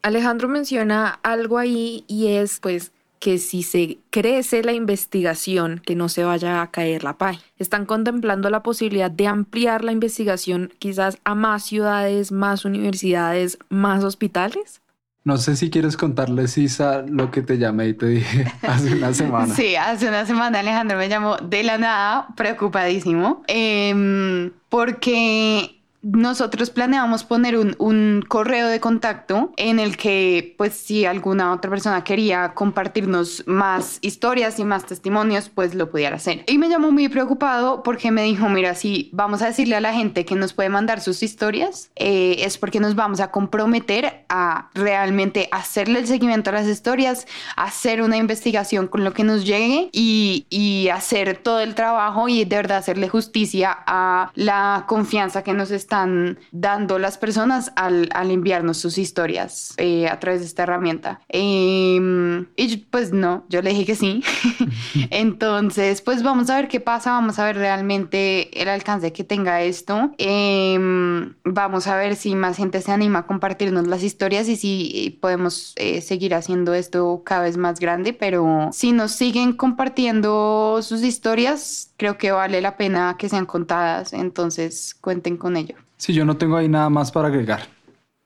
Alejandro 0.01 0.47
menciona 0.47 1.19
algo 1.23 1.57
ahí 1.57 2.03
y 2.07 2.27
es 2.27 2.59
pues 2.59 2.91
que 3.19 3.37
si 3.39 3.63
se 3.63 3.97
crece 4.09 4.63
la 4.63 4.73
investigación, 4.73 5.81
que 5.85 5.95
no 5.95 6.09
se 6.09 6.23
vaya 6.23 6.61
a 6.61 6.71
caer 6.71 7.03
la 7.03 7.17
página. 7.17 7.43
Están 7.57 7.85
contemplando 7.85 8.49
la 8.49 8.63
posibilidad 8.63 9.09
de 9.09 9.27
ampliar 9.27 9.83
la 9.83 9.91
investigación 9.91 10.71
quizás 10.79 11.17
a 11.23 11.35
más 11.35 11.63
ciudades, 11.63 12.31
más 12.31 12.65
universidades, 12.65 13.57
más 13.69 14.03
hospitales. 14.03 14.81
No 15.23 15.37
sé 15.37 15.57
si 15.57 15.69
quieres 15.69 15.97
contarles, 15.97 16.57
Isa, 16.57 17.01
lo 17.01 17.31
que 17.31 17.41
te 17.41 17.57
llamé 17.57 17.89
y 17.89 17.93
te 17.93 18.05
dije 18.05 18.45
hace 18.61 18.93
una 18.93 19.13
semana. 19.13 19.53
Sí, 19.53 19.75
hace 19.75 20.07
una 20.07 20.25
semana 20.25 20.59
Alejandro 20.59 20.97
me 20.97 21.09
llamó 21.09 21.35
de 21.37 21.63
la 21.63 21.77
nada, 21.77 22.27
preocupadísimo, 22.37 23.43
em, 23.47 24.51
porque 24.69 25.76
nosotros 26.13 26.69
planeamos 26.69 27.23
poner 27.23 27.57
un, 27.57 27.75
un, 27.79 28.23
correo 28.27 28.67
de 28.67 28.79
contacto 28.79 29.51
en 29.57 29.79
el 29.79 29.97
que, 29.97 30.55
pues, 30.57 30.73
si 30.73 31.05
alguna 31.05 31.51
otra 31.51 31.69
persona 31.69 32.03
quería 32.03 32.53
compartirnos 32.53 33.43
más 33.45 33.99
historias 34.01 34.59
y 34.59 34.63
más 34.63 34.85
testimonios, 34.85 35.49
pues 35.49 35.75
lo 35.75 35.89
pudiera 35.89 36.15
hacer. 36.15 36.43
Y 36.47 36.57
me 36.57 36.69
llamó 36.69 36.91
muy 36.91 37.09
preocupado 37.09 37.83
porque 37.83 38.11
me 38.11 38.23
dijo, 38.23 38.47
mira, 38.47 38.73
si 38.73 39.09
vamos 39.11 39.41
a 39.41 39.47
decirle 39.47 39.75
a 39.75 39.81
la 39.81 39.93
gente 39.93 40.23
que 40.23 40.35
nos 40.35 40.53
puede 40.53 40.69
mandar 40.69 41.01
sus 41.01 41.23
historias, 41.23 41.91
eh, 41.95 42.37
es 42.39 42.57
porque 42.57 42.79
nos 42.79 42.95
vamos 42.95 43.19
a 43.19 43.31
comprometer 43.31 44.25
a 44.29 44.69
realmente 44.73 45.49
hacerle 45.51 45.99
el 45.99 46.07
seguimiento 46.07 46.51
a 46.51 46.53
las 46.53 46.67
historias, 46.67 47.27
hacer 47.55 48.01
una 48.01 48.17
investigación 48.17 48.87
con 48.87 49.03
lo 49.03 49.13
que 49.13 49.23
nos 49.23 49.45
llegue 49.45 49.89
y, 49.91 50.45
y 50.49 50.89
hacer 50.89 51.37
todo 51.37 51.59
el 51.59 51.75
trabajo 51.75 52.29
y 52.29 52.45
de 52.45 52.55
verdad 52.55 52.77
hacerle 52.77 53.09
justicia 53.09 53.77
a 53.85 54.31
la 54.35 54.85
confianza 54.87 55.43
que 55.43 55.53
nos 55.53 55.71
está 55.71 55.96
dando 56.51 56.99
las 56.99 57.17
personas 57.17 57.71
al, 57.75 58.09
al 58.13 58.31
enviarnos 58.31 58.77
sus 58.77 58.97
historias 58.97 59.73
eh, 59.77 60.07
a 60.07 60.19
través 60.19 60.41
de 60.41 60.47
esta 60.47 60.63
herramienta. 60.63 61.21
Em, 61.29 62.45
y 62.55 62.77
pues 62.77 63.11
no, 63.13 63.45
yo 63.49 63.61
le 63.61 63.71
dije 63.71 63.85
que 63.85 63.95
sí. 63.95 64.23
Entonces, 65.11 66.01
pues 66.01 66.23
vamos 66.23 66.49
a 66.49 66.55
ver 66.57 66.67
qué 66.67 66.79
pasa, 66.79 67.11
vamos 67.11 67.39
a 67.39 67.45
ver 67.45 67.57
realmente 67.57 68.61
el 68.61 68.69
alcance 68.69 69.13
que 69.13 69.23
tenga 69.23 69.61
esto. 69.61 70.11
Em, 70.17 71.35
vamos 71.43 71.87
a 71.87 71.95
ver 71.95 72.15
si 72.15 72.35
más 72.35 72.57
gente 72.57 72.81
se 72.81 72.91
anima 72.91 73.19
a 73.19 73.27
compartirnos 73.27 73.87
las 73.87 74.03
historias 74.03 74.47
y 74.47 74.55
si 74.55 75.17
podemos 75.21 75.73
eh, 75.75 76.01
seguir 76.01 76.35
haciendo 76.35 76.73
esto 76.73 77.21
cada 77.25 77.43
vez 77.43 77.57
más 77.57 77.79
grande, 77.79 78.13
pero 78.13 78.69
si 78.71 78.91
nos 78.91 79.11
siguen 79.11 79.53
compartiendo 79.53 80.79
sus 80.81 81.03
historias, 81.03 81.93
creo 81.97 82.17
que 82.17 82.31
vale 82.31 82.61
la 82.61 82.77
pena 82.77 83.15
que 83.17 83.29
sean 83.29 83.45
contadas, 83.45 84.13
entonces 84.13 84.95
cuenten 84.99 85.37
con 85.37 85.57
ello. 85.57 85.75
Sí, 85.97 86.13
yo 86.13 86.25
no 86.25 86.37
tengo 86.37 86.57
ahí 86.57 86.69
nada 86.69 86.89
más 86.89 87.11
para 87.11 87.27
agregar. 87.27 87.67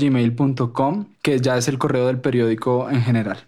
gmail.com 0.00 1.04
que 1.22 1.38
ya 1.38 1.56
es 1.56 1.68
el 1.68 1.78
correo 1.78 2.06
del 2.06 2.20
periódico 2.20 2.90
en 2.90 3.02
general. 3.02 3.46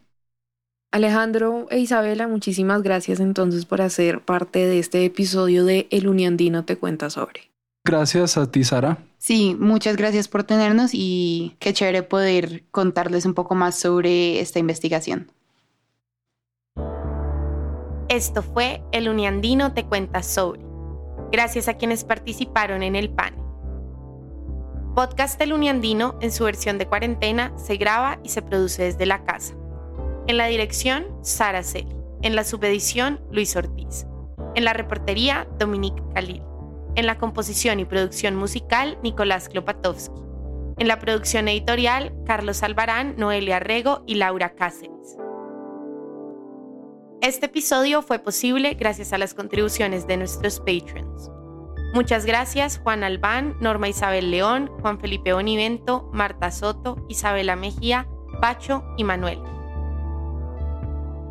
Alejandro 0.95 1.67
e 1.71 1.81
Isabela, 1.81 2.29
muchísimas 2.29 2.83
gracias 2.83 3.19
entonces 3.19 3.67
por 3.67 3.83
hacer 3.83 4.21
parte 4.21 4.65
de 4.65 4.79
este 4.79 5.05
episodio 5.05 5.65
de 5.65 5.89
El 5.91 6.07
Uniandino 6.07 6.65
te 6.65 6.77
cuenta 6.77 7.11
sobre. 7.11 7.54
Gracias 7.85 8.39
a 8.39 8.51
ti, 8.51 8.65
Sara. 8.65 8.97
Sí, 9.19 9.55
muchas 9.61 9.97
gracias 9.97 10.27
por 10.27 10.45
tenernos 10.45 10.93
y 10.95 11.57
qué 11.59 11.75
chévere 11.75 12.03
poder 12.03 12.65
contarles 12.71 13.27
un 13.27 13.35
poco 13.35 13.55
más 13.55 13.79
sobre 13.79 14.41
esta 14.41 14.59
investigación. 14.59 15.31
Esto 18.09 18.43
fue 18.43 18.83
El 18.93 19.09
Uniandino 19.09 19.75
te 19.75 19.85
cuenta 19.85 20.23
sobre. 20.23 20.63
Gracias 21.31 21.69
a 21.69 21.75
quienes 21.75 22.05
participaron 22.05 22.83
en 22.83 22.97
el 22.97 23.11
panel. 23.11 23.41
Podcast 24.95 25.39
El 25.41 25.53
Uniandino 25.53 26.17
en 26.23 26.33
su 26.33 26.45
versión 26.45 26.79
de 26.79 26.87
cuarentena 26.87 27.53
se 27.59 27.77
graba 27.77 28.19
y 28.23 28.31
se 28.31 28.41
produce 28.41 28.85
desde 28.85 29.05
la 29.05 29.25
casa. 29.25 29.55
En 30.27 30.39
la 30.39 30.47
dirección, 30.47 31.05
Sara 31.23 31.63
Celi. 31.63 31.95
En 32.23 32.35
la 32.35 32.45
subedición, 32.45 33.21
Luis 33.31 33.57
Ortiz. 33.57 34.07
En 34.55 34.65
la 34.65 34.73
reportería, 34.73 35.47
Dominique 35.59 36.03
Khalil. 36.15 36.54
En 36.97 37.07
la 37.07 37.19
composición 37.19 37.81
y 37.81 37.85
producción 37.85 38.37
musical, 38.37 38.99
Nicolás 39.03 39.49
Klopatowski. 39.49 40.23
En 40.79 40.87
la 40.87 41.01
producción 41.01 41.49
editorial, 41.49 42.15
Carlos 42.25 42.63
Albarán, 42.63 43.15
Noelia 43.17 43.59
Rego 43.59 44.05
y 44.07 44.15
Laura 44.15 44.55
Cáceres. 44.55 45.19
Este 47.21 47.47
episodio 47.47 48.03
fue 48.03 48.21
posible 48.21 48.75
gracias 48.75 49.13
a 49.13 49.19
las 49.19 49.35
contribuciones 49.35 50.07
de 50.07 50.19
nuestros 50.19 50.61
patrons. 50.61 51.31
Muchas 51.95 52.27
gracias 52.27 52.79
Juan 52.79 53.03
Albán, 53.03 53.57
Norma 53.61 53.89
Isabel 53.89 54.31
León, 54.31 54.71
Juan 54.81 55.01
Felipe 55.01 55.33
Bonivento, 55.33 56.11
Marta 56.13 56.51
Soto, 56.51 57.05
Isabela 57.09 57.57
Mejía, 57.57 58.09
Pacho 58.41 58.85
y 58.97 59.05
Manuel. 59.05 59.54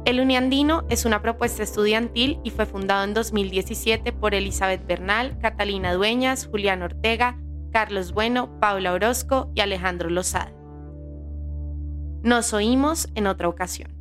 El 0.06 0.20
Uniandino 0.20 0.84
es 0.90 1.06
una 1.06 1.22
propuesta 1.22 1.64
estudiantil 1.64 2.40
y 2.44 2.50
fue 2.50 2.66
fundado 2.66 3.06
en 3.06 3.14
2017 3.14 4.12
por 4.12 4.36
Elizabeth 4.36 4.86
Bernal, 4.86 5.40
Catalina 5.40 5.94
Dueñas, 5.94 6.46
Julián 6.46 6.82
Ortega, 6.82 7.40
Carlos 7.72 8.12
Bueno, 8.12 8.60
Paula 8.60 8.92
Orozco 8.92 9.50
y 9.56 9.62
Alejandro 9.62 10.10
Lozada. 10.10 10.52
Nos 12.22 12.54
oímos 12.54 13.08
en 13.16 13.28
otra 13.28 13.48
ocasión. 13.48 13.93